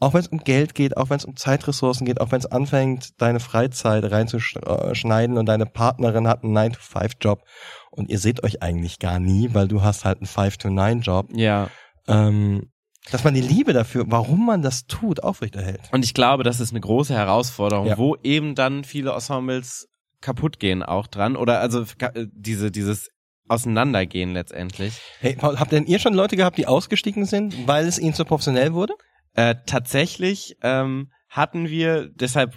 [0.01, 2.45] auch wenn es um Geld geht, auch wenn es um Zeitressourcen geht, auch wenn es
[2.45, 7.43] anfängt, deine Freizeit reinzuschneiden und deine Partnerin hat einen 9-to-5-Job
[7.91, 11.69] und ihr seht euch eigentlich gar nie, weil du hast halt einen 5-to-9-Job, ja.
[12.07, 12.71] ähm,
[13.11, 15.81] dass man die Liebe dafür, warum man das tut, aufrechterhält.
[15.91, 17.97] Und ich glaube, das ist eine große Herausforderung, Ja.
[17.97, 19.87] wo eben dann viele Ensembles
[20.21, 23.09] kaputt gehen auch dran oder also äh, diese dieses
[23.47, 24.99] Auseinandergehen letztendlich.
[25.19, 28.25] Hey, Paul, habt denn ihr schon Leute gehabt, die ausgestiegen sind, weil es ihnen zu
[28.25, 28.95] professionell wurde?
[29.33, 32.55] Äh, tatsächlich ähm, hatten wir, deshalb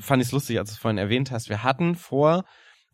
[0.00, 2.44] fand ich es lustig, als du es vorhin erwähnt hast, wir hatten vor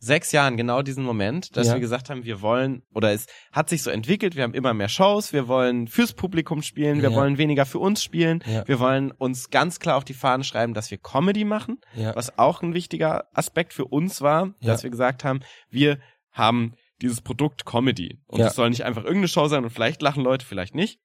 [0.00, 1.74] sechs Jahren genau diesen Moment, dass Ja.
[1.74, 4.88] wir gesagt haben, wir wollen, oder es hat sich so entwickelt, wir haben immer mehr
[4.88, 7.16] Shows, wir wollen fürs Publikum spielen, wir Ja.
[7.16, 8.66] wollen weniger für uns spielen, Ja.
[8.68, 11.80] wir wollen uns ganz klar auf die Fahnen schreiben, dass wir Comedy machen,
[12.14, 15.98] was auch ein wichtiger Aspekt für uns war, dass wir gesagt haben, wir
[16.32, 20.22] haben dieses Produkt Comedy und es soll nicht einfach irgendeine Show sein und vielleicht lachen
[20.22, 21.00] Leute, vielleicht nicht.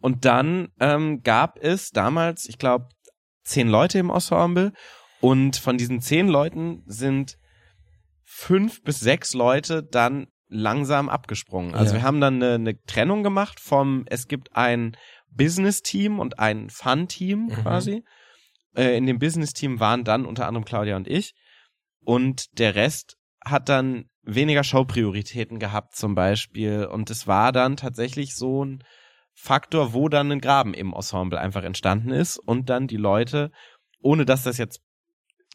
[0.00, 2.88] Und dann ähm, gab es damals, ich glaube,
[3.42, 4.72] zehn Leute im Ensemble
[5.20, 7.36] und von diesen zehn Leuten sind
[8.36, 11.74] fünf bis sechs Leute dann langsam abgesprungen.
[11.74, 12.00] Also Ja.
[12.00, 14.96] wir haben dann eine, eine Trennung gemacht vom, es gibt ein
[15.30, 17.54] Business-Team und ein Fun-Team Mhm.
[17.54, 18.04] quasi.
[18.76, 21.34] Äh, in dem Business-Team waren dann unter anderem Claudia und ich
[22.04, 28.34] und der Rest hat dann weniger Showprioritäten gehabt zum Beispiel und es war dann tatsächlich
[28.34, 28.82] so ein
[29.32, 33.52] Faktor, wo dann ein Graben im Ensemble einfach entstanden ist und dann die Leute,
[34.00, 34.80] ohne dass das jetzt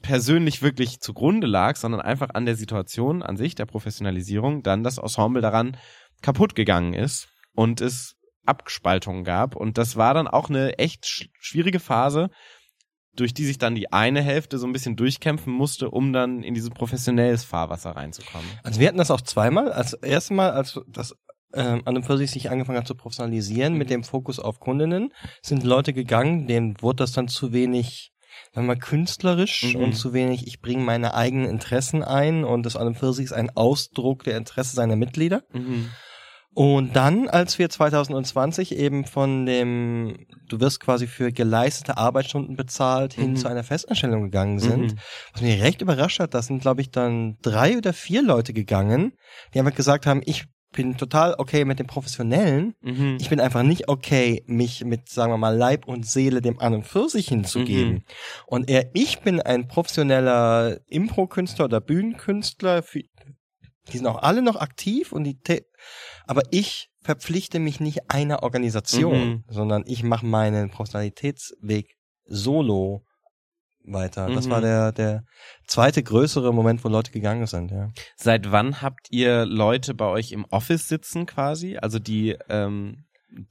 [0.01, 4.97] persönlich wirklich zugrunde lag, sondern einfach an der Situation an sich, der Professionalisierung, dann das
[4.97, 5.77] Ensemble daran
[6.21, 9.55] kaputt gegangen ist und es Abspaltungen gab.
[9.55, 12.29] Und das war dann auch eine echt sch schwierige Phase,
[13.13, 16.53] durch die sich dann die eine Hälfte so ein bisschen durchkämpfen musste, um dann in
[16.53, 18.47] dieses professionelles Fahrwasser reinzukommen.
[18.63, 19.71] Also wir hatten das auch zweimal.
[19.71, 21.15] Als erste Mal, als das
[21.53, 25.13] ähm, an und für sich sich angefangen hat zu professionalisieren mit dem Fokus auf Kundinnen,
[25.41, 28.11] sind Leute gegangen, denen wurde das dann zu wenig,
[28.53, 29.81] sagen wir mal, künstlerisch Mhm.
[29.83, 33.33] und zu wenig, ich bringe meine eigenen Interessen ein und das und für sich ist
[33.33, 35.43] ein Ausdruck der Interesse seiner Mitglieder.
[36.55, 43.13] Und dann, als wir 2020 eben von dem, du wirst quasi für geleistete Arbeitsstunden bezahlt,
[43.13, 43.35] hin Mhm.
[43.35, 44.99] zu einer Festanstellung gegangen sind, Mhm.
[45.33, 49.13] was mich recht überrascht hat, da sind, glaube ich, dann drei oder vier Leute gegangen,
[49.53, 53.17] die einfach gesagt haben, ich bin total okay mit dem Professionellen, Mhm.
[53.19, 56.73] ich bin einfach nicht okay, mich mit, sagen wir mal, Leib und Seele dem an
[56.75, 57.93] und für sich hinzugeben.
[57.93, 58.03] Mhm.
[58.45, 62.83] Und eher ich bin ein professioneller Impro-Künstler oder Bühnenkünstler.
[62.93, 65.37] Die sind auch alle noch aktiv und die,
[66.27, 69.43] aber ich verpflichte mich nicht einer Organisation, Mhm.
[69.49, 71.95] sondern ich mache meinen Professionalitätsweg
[72.25, 73.03] solo
[73.83, 74.29] weiter.
[74.29, 74.51] Das Mhm.
[74.51, 75.23] war der, der
[75.65, 77.89] zweite größere Moment, wo Leute gegangen sind, ja.
[78.15, 81.77] Seit wann habt ihr Leute bei euch im Office sitzen quasi?
[81.77, 83.05] Also die ähm,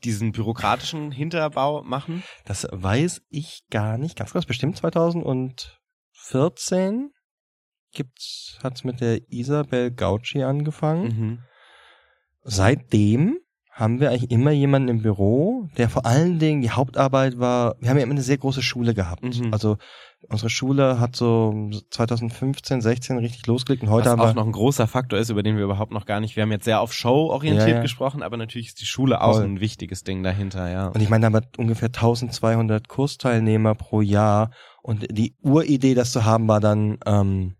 [0.05, 2.23] diesen bürokratischen Hinterbau machen?
[2.45, 4.17] Das weiß ich gar nicht.
[4.17, 7.11] Ganz kurz, bestimmt 2014
[7.93, 11.05] gibt's, hat's mit der Isabel Gauci angefangen.
[11.05, 11.39] Mhm.
[12.43, 13.39] Seitdem
[13.73, 17.89] haben wir eigentlich immer jemanden im Büro, der vor allen Dingen die Hauptarbeit war, wir
[17.91, 19.23] haben ja immer eine sehr große Schule gehabt.
[19.23, 19.53] Mhm.
[19.53, 19.77] Also
[20.29, 24.53] unsere Schule hat so 2015, 16 richtig losgelegt und heute Was haben auch noch ein
[24.53, 26.37] großer Faktor ist, über den wir überhaupt noch gar nicht.
[26.37, 27.83] Wir haben jetzt sehr auf Show orientiert Ja, ja.
[27.83, 29.45] gesprochen, aber natürlich ist die Schule auch Voll.
[29.45, 30.89] ein wichtiges Ding dahinter, ja.
[30.89, 34.51] Und ich meine, da haben wir ungefähr 1200 Kursteilnehmer pro Jahr.
[34.83, 37.55] Und die Uridee, das zu haben, war dann, ähm,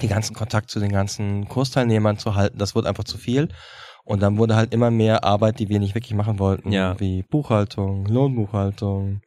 [0.00, 2.58] die ganzen Kontakt zu den ganzen Kursteilnehmern zu halten.
[2.58, 3.48] Das wurde einfach zu viel.
[4.04, 6.98] Und dann wurde halt immer mehr Arbeit, die wir nicht wirklich machen wollten, Ja.
[7.00, 9.20] wie Buchhaltung, Lohnbuchhaltung,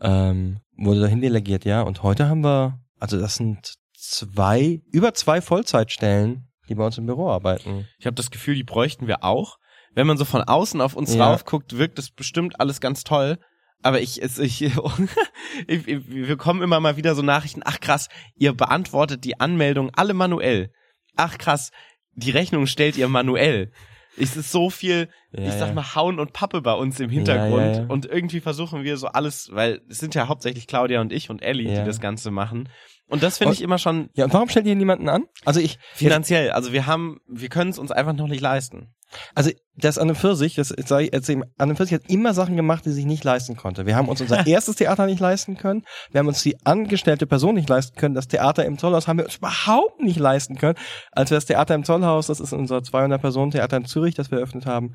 [0.00, 1.82] ähm, wurde dahin delegiert, ja.
[1.82, 7.06] Und heute haben wir, also das sind zwei, über zwei Vollzeitstellen, die bei uns im
[7.06, 7.86] Büro arbeiten.
[7.98, 9.58] Ich habe das Gefühl, die bräuchten wir auch.
[9.94, 11.26] Wenn man so von außen auf uns Ja.
[11.30, 13.38] rauf guckt, wirkt das bestimmt alles ganz toll.
[13.82, 14.74] Aber ich, es, ich, ich,
[15.66, 17.62] ich, wir kommen immer mal wieder so Nachrichten.
[17.64, 20.70] Ach krass, ihr beantwortet die Anmeldung alle manuell.
[21.16, 21.70] Ach krass,
[22.12, 23.72] die Rechnung stellt ihr manuell.
[24.20, 27.76] Es ist so viel, Ja, ich sag mal, Hauen und Pappe bei uns im Hintergrund.
[27.76, 27.86] Ja, ja.
[27.86, 31.42] Und irgendwie versuchen wir so alles, weil es sind ja hauptsächlich Claudia und ich und
[31.42, 32.68] Ellie, die das Ganze machen.
[33.08, 35.24] Und das finde ich immer schon Ja, und warum stellt ihr niemanden an?
[35.44, 36.52] Also ich, finanziell.
[36.52, 38.94] Also wir haben, wir können es uns einfach noch nicht leisten.
[39.34, 41.94] Also das an und für sich, das sage ich jetzt eben, an und für sich
[41.94, 43.86] hat immer Sachen gemacht, die sich nicht leisten konnte.
[43.86, 45.84] Wir haben uns unser erstes Theater nicht leisten können.
[46.10, 48.14] Wir haben uns die angestellte Person nicht leisten können.
[48.14, 50.78] Das Theater im Zollhaus haben wir uns überhaupt nicht leisten können.
[51.12, 54.66] Als wir das Theater im Zollhaus, das ist unser 200-Personen-Theater in Zürich, das wir eröffnet
[54.66, 54.94] haben,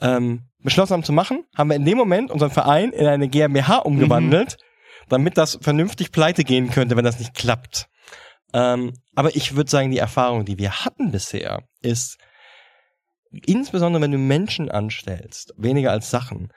[0.00, 3.78] ähm, beschlossen haben zu machen, haben wir in dem Moment unseren Verein in eine GmbH
[3.78, 4.58] umgewandelt,
[5.08, 7.86] damit das vernünftig pleite gehen könnte, wenn das nicht klappt.
[8.52, 12.18] Ähm, aber ich würde sagen, die Erfahrung, die wir hatten bisher, ist,
[13.44, 16.52] insbesondere wenn du Menschen anstellst, weniger als Sachen,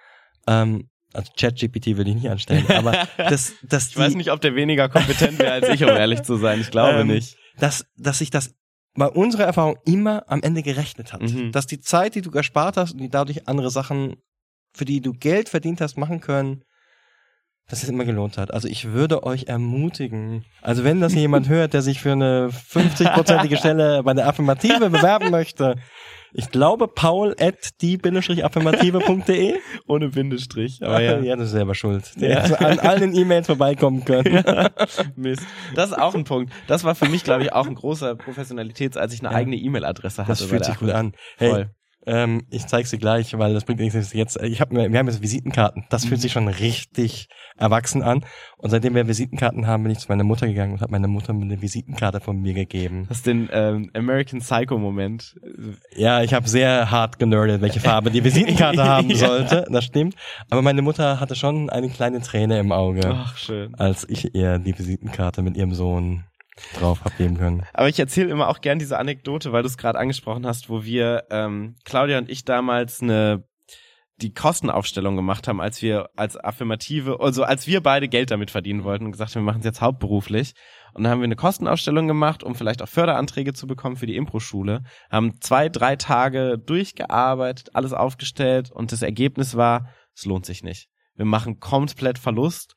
[0.48, 4.56] ähm, also ChatGPT würde ich nicht anstellen, aber das, das Ich weiß nicht, ob der
[4.56, 6.62] weniger kompetent wäre als ich, um ehrlich zu sein.
[6.62, 7.38] Ich glaube Ähm, nicht.
[7.58, 8.54] dass, dass sich das
[8.96, 11.22] bei unserer Erfahrung immer am Ende gerechnet hat.
[11.22, 11.52] Mhm.
[11.52, 14.18] Dass die Zeit, die du gespart hast und die dadurch andere Sachen,
[14.74, 16.64] für die du Geld verdient hast, machen können,
[17.70, 18.52] dass es immer gelohnt hat.
[18.52, 23.58] Also ich würde euch ermutigen, also wenn das jemand hört, der sich für eine 50-prozentige
[23.58, 25.76] Stelle bei der Affirmative bewerben möchte,
[26.34, 29.56] ich glaube paul at die-affirmative.de.
[29.88, 30.80] Ohne Bindestrich.
[30.84, 31.20] Aber ja.
[31.20, 32.12] ja, das ist selber schuld.
[32.20, 32.56] Der Ja.
[32.58, 34.44] an allen E-Mails vorbeikommen können.
[35.16, 35.44] Mist.
[35.76, 36.52] Das ist auch ein Punkt.
[36.68, 39.36] Das war für mich, glaube ich, auch ein großer Professionalitäts, als ich eine Ja.
[39.38, 40.32] eigene E-Mail-Adresse hatte.
[40.32, 41.14] Das fühlt sich gut an.
[41.38, 41.70] Hey, Voll.
[42.06, 44.42] Ähm, ich zeig's dir gleich, weil das bringt nichts jetzt.
[44.42, 45.86] Ich hab, wir haben jetzt Visitenkarten.
[45.90, 46.22] Das fühlt Mhm.
[46.22, 47.28] sich schon richtig
[47.58, 48.24] erwachsen an.
[48.58, 51.32] Und seitdem wir Visitenkarten haben, bin ich zu meiner Mutter gegangen und habe meiner Mutter
[51.34, 53.06] eine Visitenkarte von mir gegeben.
[53.10, 55.36] Hast den ähm, American Psycho-Moment.
[55.96, 59.66] Ja, ich habe sehr hart generdet, welche Farbe die Visitenkarte haben sollte.
[59.70, 60.16] Das stimmt.
[60.50, 63.76] Aber meine Mutter hatte schon eine kleine Träne im Auge, Ach, schön.
[63.76, 66.24] als ich ihr die Visitenkarte mit ihrem Sohn
[66.78, 67.64] drauf hab geben können.
[67.74, 70.84] Aber ich erzähle immer auch gern diese Anekdote, weil du es gerade angesprochen hast, wo
[70.84, 73.44] wir, ähm, Claudia und ich damals eine
[74.22, 78.84] die Kostenaufstellung gemacht haben, als wir als Affirmative, also als wir beide Geld damit verdienen
[78.84, 80.54] wollten und gesagt haben, wir machen es jetzt hauptberuflich.
[80.94, 84.16] Und dann haben wir eine Kostenaufstellung gemacht, um vielleicht auch Förderanträge zu bekommen für die
[84.16, 84.84] Impro-Schule.
[85.10, 90.90] Haben zwei, drei Tage durchgearbeitet, alles aufgestellt und das Ergebnis war, es lohnt sich nicht.
[91.16, 92.76] Wir machen komplett Verlust.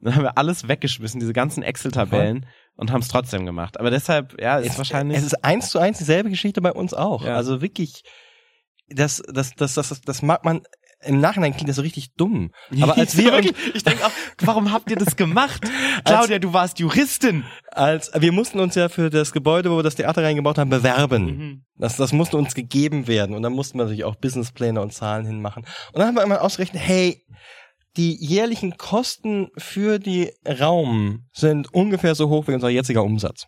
[0.00, 2.46] Dann haben wir alles weggeschmissen, diese ganzen Excel-Tabellen
[2.80, 3.78] und haben es trotzdem gemacht.
[3.78, 5.18] Aber deshalb, ja, ist es, wahrscheinlich.
[5.18, 7.24] Es ist eins zu eins dieselbe Geschichte bei uns auch.
[7.24, 7.36] Ja.
[7.36, 8.02] Also wirklich,
[8.88, 10.62] das, das, das, das, das, das mag man,
[11.02, 12.52] im Nachhinein klingt das so richtig dumm.
[12.80, 14.10] Aber als wir, Wirklich, ich denke auch,
[14.40, 15.62] warum habt ihr das gemacht?
[16.04, 17.44] Claudia, du warst Juristin.
[17.70, 21.24] als, wir mussten uns ja für das Gebäude, wo wir das Theater reingebaut haben, bewerben.
[21.24, 21.64] Mhm.
[21.76, 23.34] Das, das musste uns gegeben werden.
[23.34, 25.64] Und dann mussten wir natürlich auch Businesspläne und Zahlen hinmachen.
[25.92, 27.22] Und dann haben wir einmal ausgerechnet, hey,
[27.96, 33.46] die jährlichen Kosten für die Raum sind ungefähr so hoch wie unser jetziger Umsatz.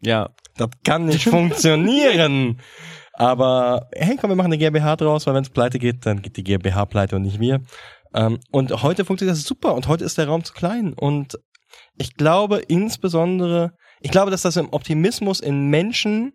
[0.00, 0.30] Ja.
[0.56, 2.60] Das kann nicht funktionieren.
[3.12, 6.36] Aber hey, komm, wir machen eine GmbH draus, weil wenn es pleite geht, dann geht
[6.36, 7.60] die GmbH pleite und nicht wir.
[8.14, 10.94] Ähm, und heute funktioniert das super und heute ist der Raum zu klein.
[10.94, 11.38] Und
[11.96, 16.32] ich glaube insbesondere, ich glaube, dass das im Optimismus in Menschen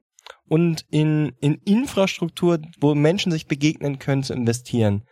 [0.47, 5.05] und in, in Infrastruktur, wo Menschen sich begegnen können, zu investieren.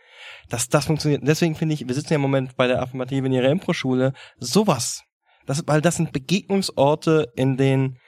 [0.48, 1.22] Dass das funktioniert.
[1.24, 5.02] Deswegen finde ich, wir sitzen ja im Moment bei der Affirmative in ihrer Impro-Schule, sowas.
[5.46, 7.98] Das, weil das sind Begegnungsorte, in denen,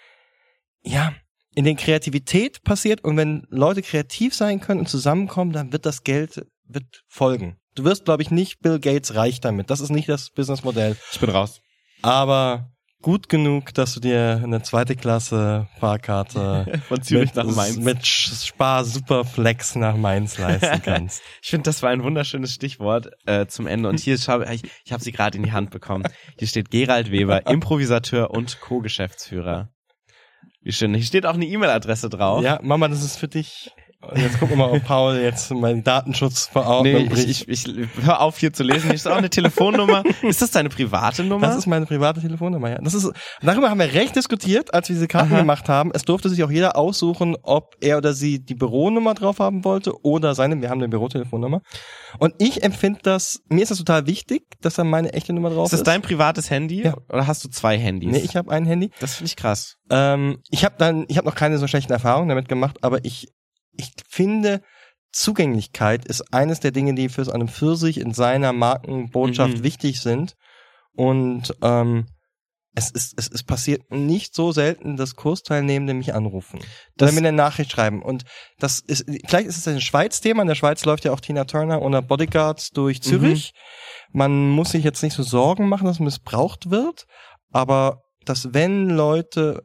[0.83, 1.13] ja,
[1.55, 6.03] in denen Kreativität passiert und wenn Leute kreativ sein können und zusammenkommen, dann wird das
[6.03, 7.59] Geld, wird folgen.
[7.75, 9.71] Du wirst, glaube ich, nicht Bill Gates reich damit.
[9.71, 10.97] Das ist nicht das Businessmodell.
[11.13, 11.61] Ich bin raus.
[12.03, 12.71] Aber
[13.05, 17.77] gut genug, dass du dir eine zweite Klasse Fahrkarte Von Zürich mit, nach Mainz.
[17.77, 21.23] mit Spar Superflex nach Mainz leisten kannst.
[21.43, 23.91] Ich finde, das war ein wunderschönes Stichwort äh, zum Ende.
[23.91, 26.05] Und hier schau, ich, ich habe sie gerade in die Hand bekommen.
[26.39, 29.69] Hier steht Gerald Weber, Improvisateur und Co-Geschäftsführer.
[30.63, 30.95] Wie schön.
[30.95, 32.43] Hier steht auch eine E-Mail-Adresse drauf.
[32.43, 33.71] ja, Mama, das ist für dich.
[34.15, 37.29] Jetzt gucken wir mal, ob Paul jetzt meinen Datenschutzverordnung Nee, bricht.
[37.29, 38.85] ich, ich, ich hör auf hier zu lesen.
[38.87, 40.03] Hier ist auch eine Telefonnummer.
[40.23, 41.47] Ist das deine private Nummer?
[41.47, 42.79] Das ist meine private Telefonnummer, ja.
[42.83, 43.11] Das ist,
[43.43, 45.41] darüber haben wir recht diskutiert, als wir diese Karten Aha.
[45.41, 45.91] gemacht haben.
[45.95, 49.93] Es durfte sich auch jeder aussuchen, ob er oder sie die Büronummer drauf haben wollte
[50.05, 51.61] oder seine, wir haben eine Bürotelefonnummer.
[52.19, 55.67] Und ich empfinde das, mir ist das total wichtig, dass da meine echte Nummer drauf
[55.67, 55.81] ist ist.
[55.81, 56.83] das dein privates Handy?
[56.85, 56.95] Ja.
[57.09, 58.11] Oder hast du zwei Handys?
[58.13, 58.91] Nee, ich habe ein Handy.
[59.01, 59.77] das finde ich krass.
[59.91, 63.29] Ähm, ich habe dann, ich habe noch keine so schlechten Erfahrungen damit gemacht, aber ich,
[63.77, 64.63] ich finde,
[65.13, 69.63] Zugänglichkeit ist eines der Dinge, die für einen Pfirsich in seiner Markenbotschaft Mhm.
[69.63, 70.35] wichtig sind.
[70.93, 72.07] Und ähm,
[72.77, 76.59] es ist, es ist passiert nicht so selten, dass Kursteilnehmende mich anrufen.
[76.97, 78.03] Das- oder mir eine Nachricht schreiben.
[78.03, 78.25] Und
[78.59, 80.43] das ist, vielleicht ist es ein Schweiz-Thema.
[80.43, 83.53] In der Schweiz läuft ja auch Tina Turner oder Bodyguards durch Zürich.
[84.13, 87.07] Man muss sich jetzt nicht so Sorgen machen, dass missbraucht wird.
[87.53, 89.63] Aber dass wenn Leute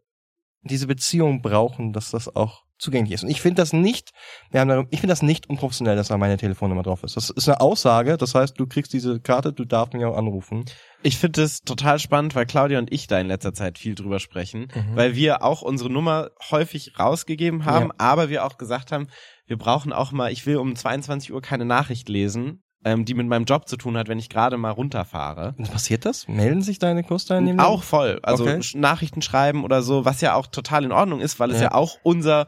[0.61, 3.23] diese Beziehung brauchen, dass das auch zugänglich ist.
[3.23, 4.11] Und ich finde das nicht,
[4.51, 7.15] wir haben ich finde das nicht unprofessionell, dass da meine Telefonnummer drauf ist.
[7.17, 10.65] Das ist eine Aussage, das heißt, du kriegst diese Karte, du darfst mich auch anrufen.
[11.03, 14.19] Ich finde es total spannend, weil Claudia und ich da in letzter Zeit viel drüber
[14.19, 14.95] sprechen, Mhm.
[14.95, 17.93] weil wir auch unsere Nummer häufig rausgegeben haben, Ja.
[17.97, 19.07] aber wir auch gesagt haben,
[19.45, 23.27] wir brauchen auch mal, ich will um 22 Uhr keine Nachricht lesen, ähm, die mit
[23.27, 25.53] meinem Job zu tun hat, wenn ich gerade mal runterfahre.
[25.57, 26.27] Und passiert das?
[26.29, 27.67] Melden sich deine Kursteilnehmer?
[27.67, 28.19] Auch voll.
[28.23, 28.61] Also Okay.
[28.75, 31.63] Nachrichten schreiben oder so, was ja auch total in Ordnung ist, weil es Ja.
[31.63, 32.47] ja, auch unser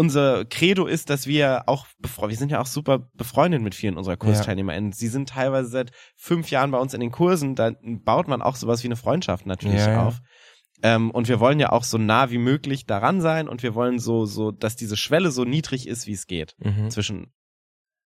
[0.00, 4.16] unser Credo ist, dass wir auch wir sind ja auch super befreundet mit vielen unserer
[4.16, 4.92] KursteilnehmerInnen.
[4.92, 8.56] Sie sind teilweise seit fünf Jahren bei uns in den Kursen, da baut man auch
[8.56, 10.06] sowas wie eine Freundschaft natürlich Ja, ja.
[10.06, 10.20] auf.
[10.82, 13.98] Ähm, und wir wollen ja auch so nah wie möglich daran sein und wir wollen
[13.98, 16.54] so, so, dass diese Schwelle so niedrig ist, wie es geht.
[16.60, 16.88] Mhm.
[16.88, 17.34] Zwischen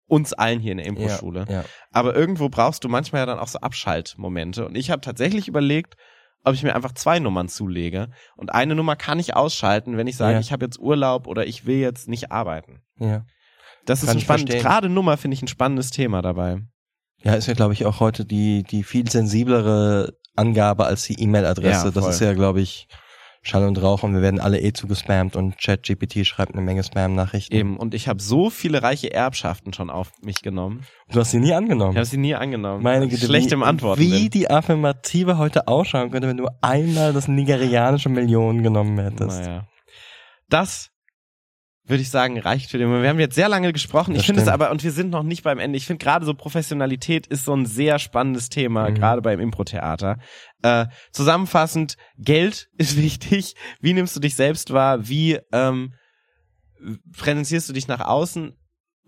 [0.06, 1.44] uns allen hier in der Impro-Schule.
[1.46, 1.64] Ja, ja.
[1.90, 4.66] Aber irgendwo brauchst du manchmal ja dann auch so Abschaltmomente.
[4.66, 5.96] Und ich habe tatsächlich überlegt,
[6.44, 8.10] ob ich mir einfach zwei Nummern zulege.
[8.36, 10.40] Und eine Nummer kann ich ausschalten, wenn ich sage, Ja.
[10.40, 12.82] ich habe jetzt Urlaub oder ich will jetzt nicht arbeiten.
[12.98, 13.24] ja.
[13.84, 14.62] Das ist Kann ein ich spannend, verstehen.
[14.70, 16.60] gerade Nummer finde ich ein spannendes Thema dabei.
[17.24, 21.86] Ja, ist ja, glaube ich, auch heute die, die viel sensiblere Angabe als die E-Mail-Adresse.
[21.86, 22.86] Ja, das ist ja, glaube ich,
[23.44, 27.52] Schall und Rauch und wir werden alle eh zugespammt und ChatGPT schreibt eine Menge Spam-Nachrichten.
[27.52, 27.76] Eben.
[27.76, 30.86] Und ich habe so viele reiche Erbschaften schon auf mich genommen.
[31.10, 31.92] Du hast sie nie angenommen.
[31.92, 32.84] Ich habe sie nie angenommen.
[32.84, 34.00] Meine Güte, Schlecht wie, im Antworten.
[34.00, 34.30] Wie bin.
[34.30, 39.40] die Affirmative heute ausschauen könnte, wenn du einmal das nigerianische Millionen genommen hättest.
[39.40, 39.66] Naja.
[40.48, 40.91] Das
[41.84, 43.02] würde ich sagen, reicht für den Moment.
[43.02, 44.14] Wir haben jetzt sehr lange gesprochen.
[44.14, 45.76] Das ich finde es aber, und wir sind noch nicht beim Ende.
[45.76, 48.94] Ich finde gerade so Professionalität ist so ein sehr spannendes Thema, Mhm.
[48.94, 50.18] gerade beim Impro-Theater.
[50.62, 53.54] Äh, zusammenfassend, Geld ist wichtig.
[53.80, 55.08] Wie nimmst du dich selbst wahr?
[55.08, 55.94] Wie ähm,
[57.16, 58.56] präsentierst du dich nach außen?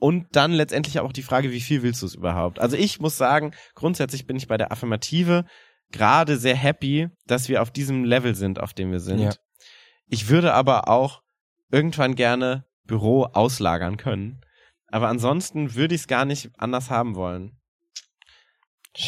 [0.00, 2.58] Und dann letztendlich auch die Frage, wie viel willst du es überhaupt?
[2.58, 5.44] Also ich muss sagen, grundsätzlich bin ich bei der Affirmative
[5.92, 9.20] gerade sehr happy, dass wir auf diesem Level sind, auf dem wir sind.
[9.20, 9.32] Ja.
[10.08, 11.22] Ich würde aber auch
[11.74, 14.40] irgendwann gerne Büro auslagern können.
[14.88, 17.58] Aber ansonsten würde ich es gar nicht anders haben wollen.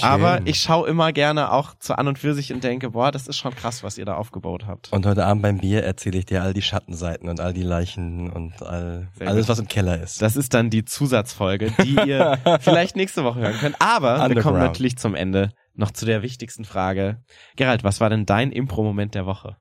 [0.02, 0.46] Aber Schön.
[0.48, 3.36] ich schaue immer gerne auch zu an und für sich und denke, boah, das ist
[3.36, 4.92] schon krass, was ihr da aufgebaut habt.
[4.92, 8.28] Und heute Abend beim Bier erzähle ich dir all die Schattenseiten und all die Leichen
[8.32, 9.50] und all, Sehr alles, gut.
[9.50, 10.20] was im Keller ist.
[10.20, 13.76] Das ist dann die Zusatzfolge, die ihr vielleicht nächste Woche hören könnt.
[13.78, 17.22] Aber wir kommen natürlich zum Ende noch zu der wichtigsten Frage.
[17.54, 19.56] Gerald, was war denn dein Impro-Moment der Woche?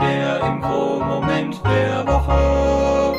[0.00, 3.18] Der Impro-Moment der Woche.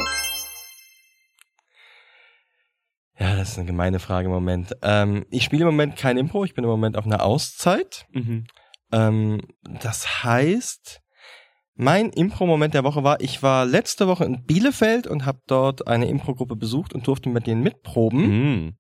[3.19, 4.75] ja, das ist eine gemeine Frage im Moment.
[4.81, 8.05] Ähm, ich spiele im Moment kein Impro, ich bin im Moment auf einer Auszeit.
[8.11, 8.45] Mhm.
[8.91, 9.41] Ähm,
[9.81, 11.01] das heißt,
[11.75, 16.07] mein Impro-Moment der Woche war, ich war letzte Woche in Bielefeld und habe dort eine
[16.07, 18.21] Impro-Gruppe besucht und durfte mit denen mitproben.
[18.21, 18.73] Mhm.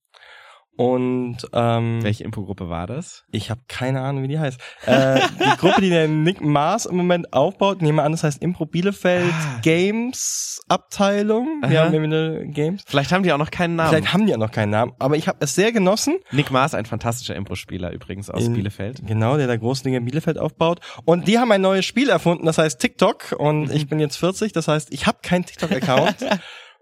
[0.79, 3.25] Und ähm, Welche Impro-Gruppe war das?
[3.31, 4.57] ich habe keine Ahnung, wie die heißt.
[4.85, 8.65] Äh, die Gruppe, die der Nick Maas im Moment aufbaut, nehme an, das heißt Impro
[8.65, 9.59] Bielefeld Ah.
[9.61, 11.59] Games Abteilung.
[11.63, 11.69] Aha.
[11.69, 12.83] Wir haben eine Games.
[12.87, 13.89] Vielleicht haben die auch noch keinen Namen.
[13.89, 16.15] Vielleicht haben die ja noch keinen Namen, aber ich habe es sehr genossen.
[16.31, 19.01] Nick Maas, ein fantastischer Impro-Spieler übrigens aus In- Bielefeld.
[19.05, 20.79] Genau, der da große Dinge in Bielefeld aufbaut.
[21.03, 23.35] Und die haben ein neues Spiel erfunden, das heißt TikTok.
[23.37, 26.15] Und ich bin jetzt 40, das heißt, ich habe keinen TikTok-Account.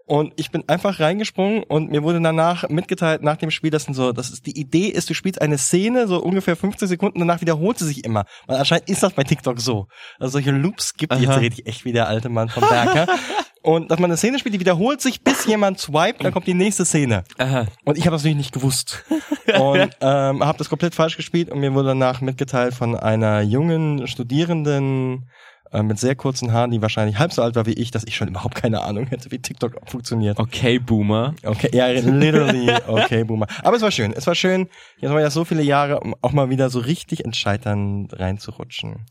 [0.08, 4.12] Und ich bin einfach reingesprungen und mir wurde danach mitgeteilt nach dem Spiel, dass so,
[4.12, 7.78] das ist die Idee ist, du spielst eine Szene so ungefähr 15 Sekunden, danach wiederholt
[7.78, 8.24] sie sich immer.
[8.46, 9.86] Weil anscheinend ist das bei TikTok so.
[10.18, 11.20] Also solche Loops gibt Aha.
[11.20, 13.06] jetzt rede ich echt wie der alte Mann vom Berger.
[13.62, 16.54] und dass man eine Szene spielt, die wiederholt sich, bis jemand swiped, dann kommt die
[16.54, 17.24] nächste Szene.
[17.36, 17.66] Aha.
[17.84, 19.04] Und ich habe das natürlich nicht gewusst.
[19.58, 24.06] Und ähm, habe das komplett falsch gespielt und mir wurde danach mitgeteilt von einer jungen
[24.06, 25.30] Studierenden
[25.72, 28.16] äh, mit sehr kurzen Haaren, die wahrscheinlich halb so alt war wie ich, dass ich
[28.16, 30.38] schon überhaupt keine Ahnung hätte, wie TikTok funktioniert.
[30.38, 31.34] Okay, Boomer.
[31.44, 33.46] Okay, ja, literally, okay, Boomer.
[33.62, 34.68] Aber es war schön, es war schön.
[34.98, 38.08] Jetzt haben wir ja so viele Jahre, um auch mal wieder so richtig in Scheitern
[38.10, 39.06] reinzurutschen.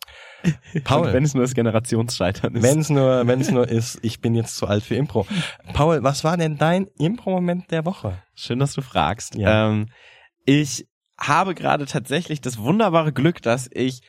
[0.84, 2.64] Paul, wenn es nur das Generationsscheitern ist.
[2.64, 5.26] wenn es nur, wenn es nur ist, ich bin jetzt zu alt für Impro.
[5.74, 8.22] Paul, was war denn dein Impro-Moment der Woche?
[8.36, 9.36] Schön, dass du fragst.
[9.36, 9.68] Ja.
[9.70, 9.88] Ähm,
[10.46, 10.88] ich
[11.20, 14.02] habe gerade tatsächlich das wunderbare Glück, dass ich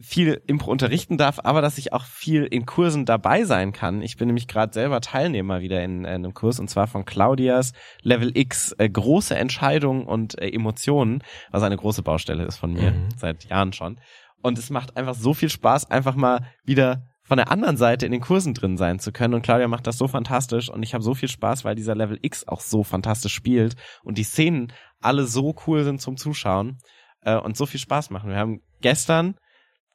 [0.00, 4.02] viel Impro unterrichten darf, aber dass ich auch viel in Kursen dabei sein kann.
[4.02, 7.72] Ich bin nämlich gerade selber Teilnehmer wieder in, äh, einem Kurs und zwar von Claudias
[8.02, 12.90] Level X äh, große Entscheidungen und äh, Emotionen, was eine große Baustelle ist von mir
[12.90, 13.08] Mhm.
[13.16, 13.98] seit Jahren schon.
[14.42, 18.12] Und es macht einfach so viel Spaß, einfach mal wieder von der anderen Seite in
[18.12, 19.32] den Kursen drin sein zu können.
[19.32, 22.18] Und Claudia macht das so fantastisch und ich habe so viel Spaß, weil dieser Level
[22.20, 26.78] X auch so fantastisch spielt und die Szenen alle so cool sind zum Zuschauen
[27.22, 28.28] äh, und so viel Spaß machen.
[28.28, 29.36] Wir haben gestern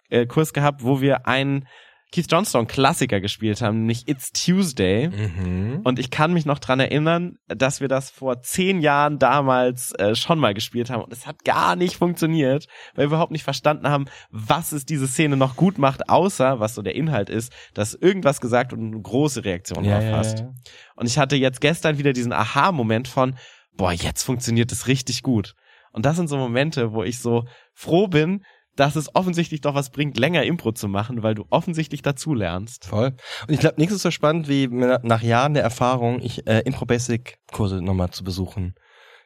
[0.09, 1.67] äh, Kurs gehabt, wo wir einen
[2.11, 5.09] Keith Johnstone Klassiker gespielt haben, nämlich It's Tuesday.
[5.09, 5.81] Mhm.
[5.83, 10.15] Und ich kann mich noch dran erinnern, dass wir das vor zehn Jahren damals äh,
[10.15, 13.87] schon mal gespielt haben und es hat gar nicht funktioniert, weil wir überhaupt nicht verstanden
[13.87, 17.93] haben, was es diese Szene noch gut macht, außer, was so der Inhalt ist, dass
[17.93, 20.39] irgendwas gesagt und eine große Reaktion Ja, drauf ja, hast.
[20.39, 20.49] ja.
[20.95, 23.35] Und ich hatte jetzt gestern wieder diesen Aha-Moment von,
[23.73, 25.53] boah, jetzt funktioniert es richtig gut.
[25.91, 27.45] Und das sind so Momente, wo ich so
[27.75, 28.43] froh bin,
[28.79, 32.85] dass es offensichtlich doch was bringt, länger Impro zu machen, weil du offensichtlich dazu lernst.
[32.85, 33.13] Voll.
[33.47, 36.59] Und ich glaube, nichts ist so spannend wie na- nach Jahren der Erfahrung, ich äh,
[36.61, 38.73] Impro Basic Kurse nochmal zu besuchen.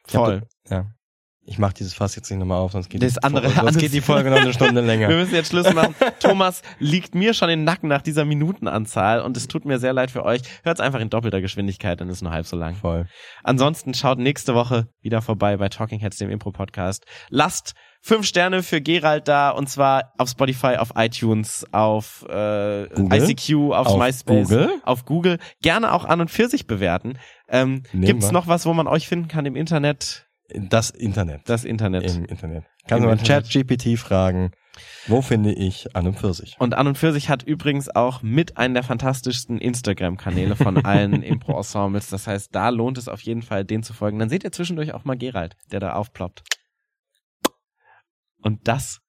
[0.08, 0.42] Ich hab Voll.
[0.64, 0.86] da- ja.
[1.46, 3.92] Ich mach dieses Fass jetzt nicht nochmal auf, sonst geht, Das die, andere- sonst geht
[3.92, 5.08] die Folge noch eine Stunde Wir länger.
[5.08, 5.94] müssen jetzt Schluss machen.
[6.18, 9.92] Thomas liegt mir schon in den Nacken nach dieser Minutenanzahl und es tut mir sehr
[9.92, 10.40] leid für euch.
[10.62, 12.76] Hört's einfach in doppelter Geschwindigkeit, dann ist es nur halb so lang.
[12.76, 13.06] Voll.
[13.42, 17.04] Ansonsten schaut nächste Woche wieder vorbei bei Talking Heads, dem Impro-Podcast.
[17.28, 17.74] Lasst
[18.04, 23.30] fünf Sterne für Gerald da und zwar auf Spotify, auf iTunes, auf äh, Google?
[23.30, 24.70] ICQ, auf, Auf MySpace, Google?
[24.84, 25.38] auf Google.
[25.62, 27.18] Gerne auch an und für sich bewerten.
[27.48, 28.32] Ähm, Nehmen gibt's wir.
[28.32, 30.26] noch was, wo man euch finden kann im Internet?
[30.54, 31.48] Das Internet.
[31.48, 32.14] Das Internet.
[32.14, 32.64] Im Internet.
[32.90, 33.48] Im mal Internet.
[33.48, 34.50] Chat-GPT fragen,
[35.06, 36.56] wo finde ich an und für sich?
[36.58, 41.22] Und an und für sich hat übrigens auch mit einen der fantastischsten Instagram-Kanäle von allen
[41.22, 42.10] Impro-Ensembles.
[42.10, 44.18] Das heißt, da lohnt es auf jeden Fall, den zu folgen.
[44.18, 46.42] Dann seht ihr zwischendurch auch mal Gerald, der da aufploppt.
[48.44, 49.00] Und das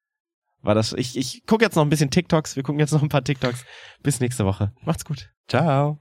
[0.61, 0.93] war das.
[0.93, 2.55] Ich, ich gucke jetzt noch ein bisschen TikToks.
[2.55, 3.65] Wir gucken jetzt noch ein paar TikToks.
[4.01, 4.71] Bis nächste Woche.
[4.81, 5.29] Macht's gut.
[5.47, 5.99] Ciao.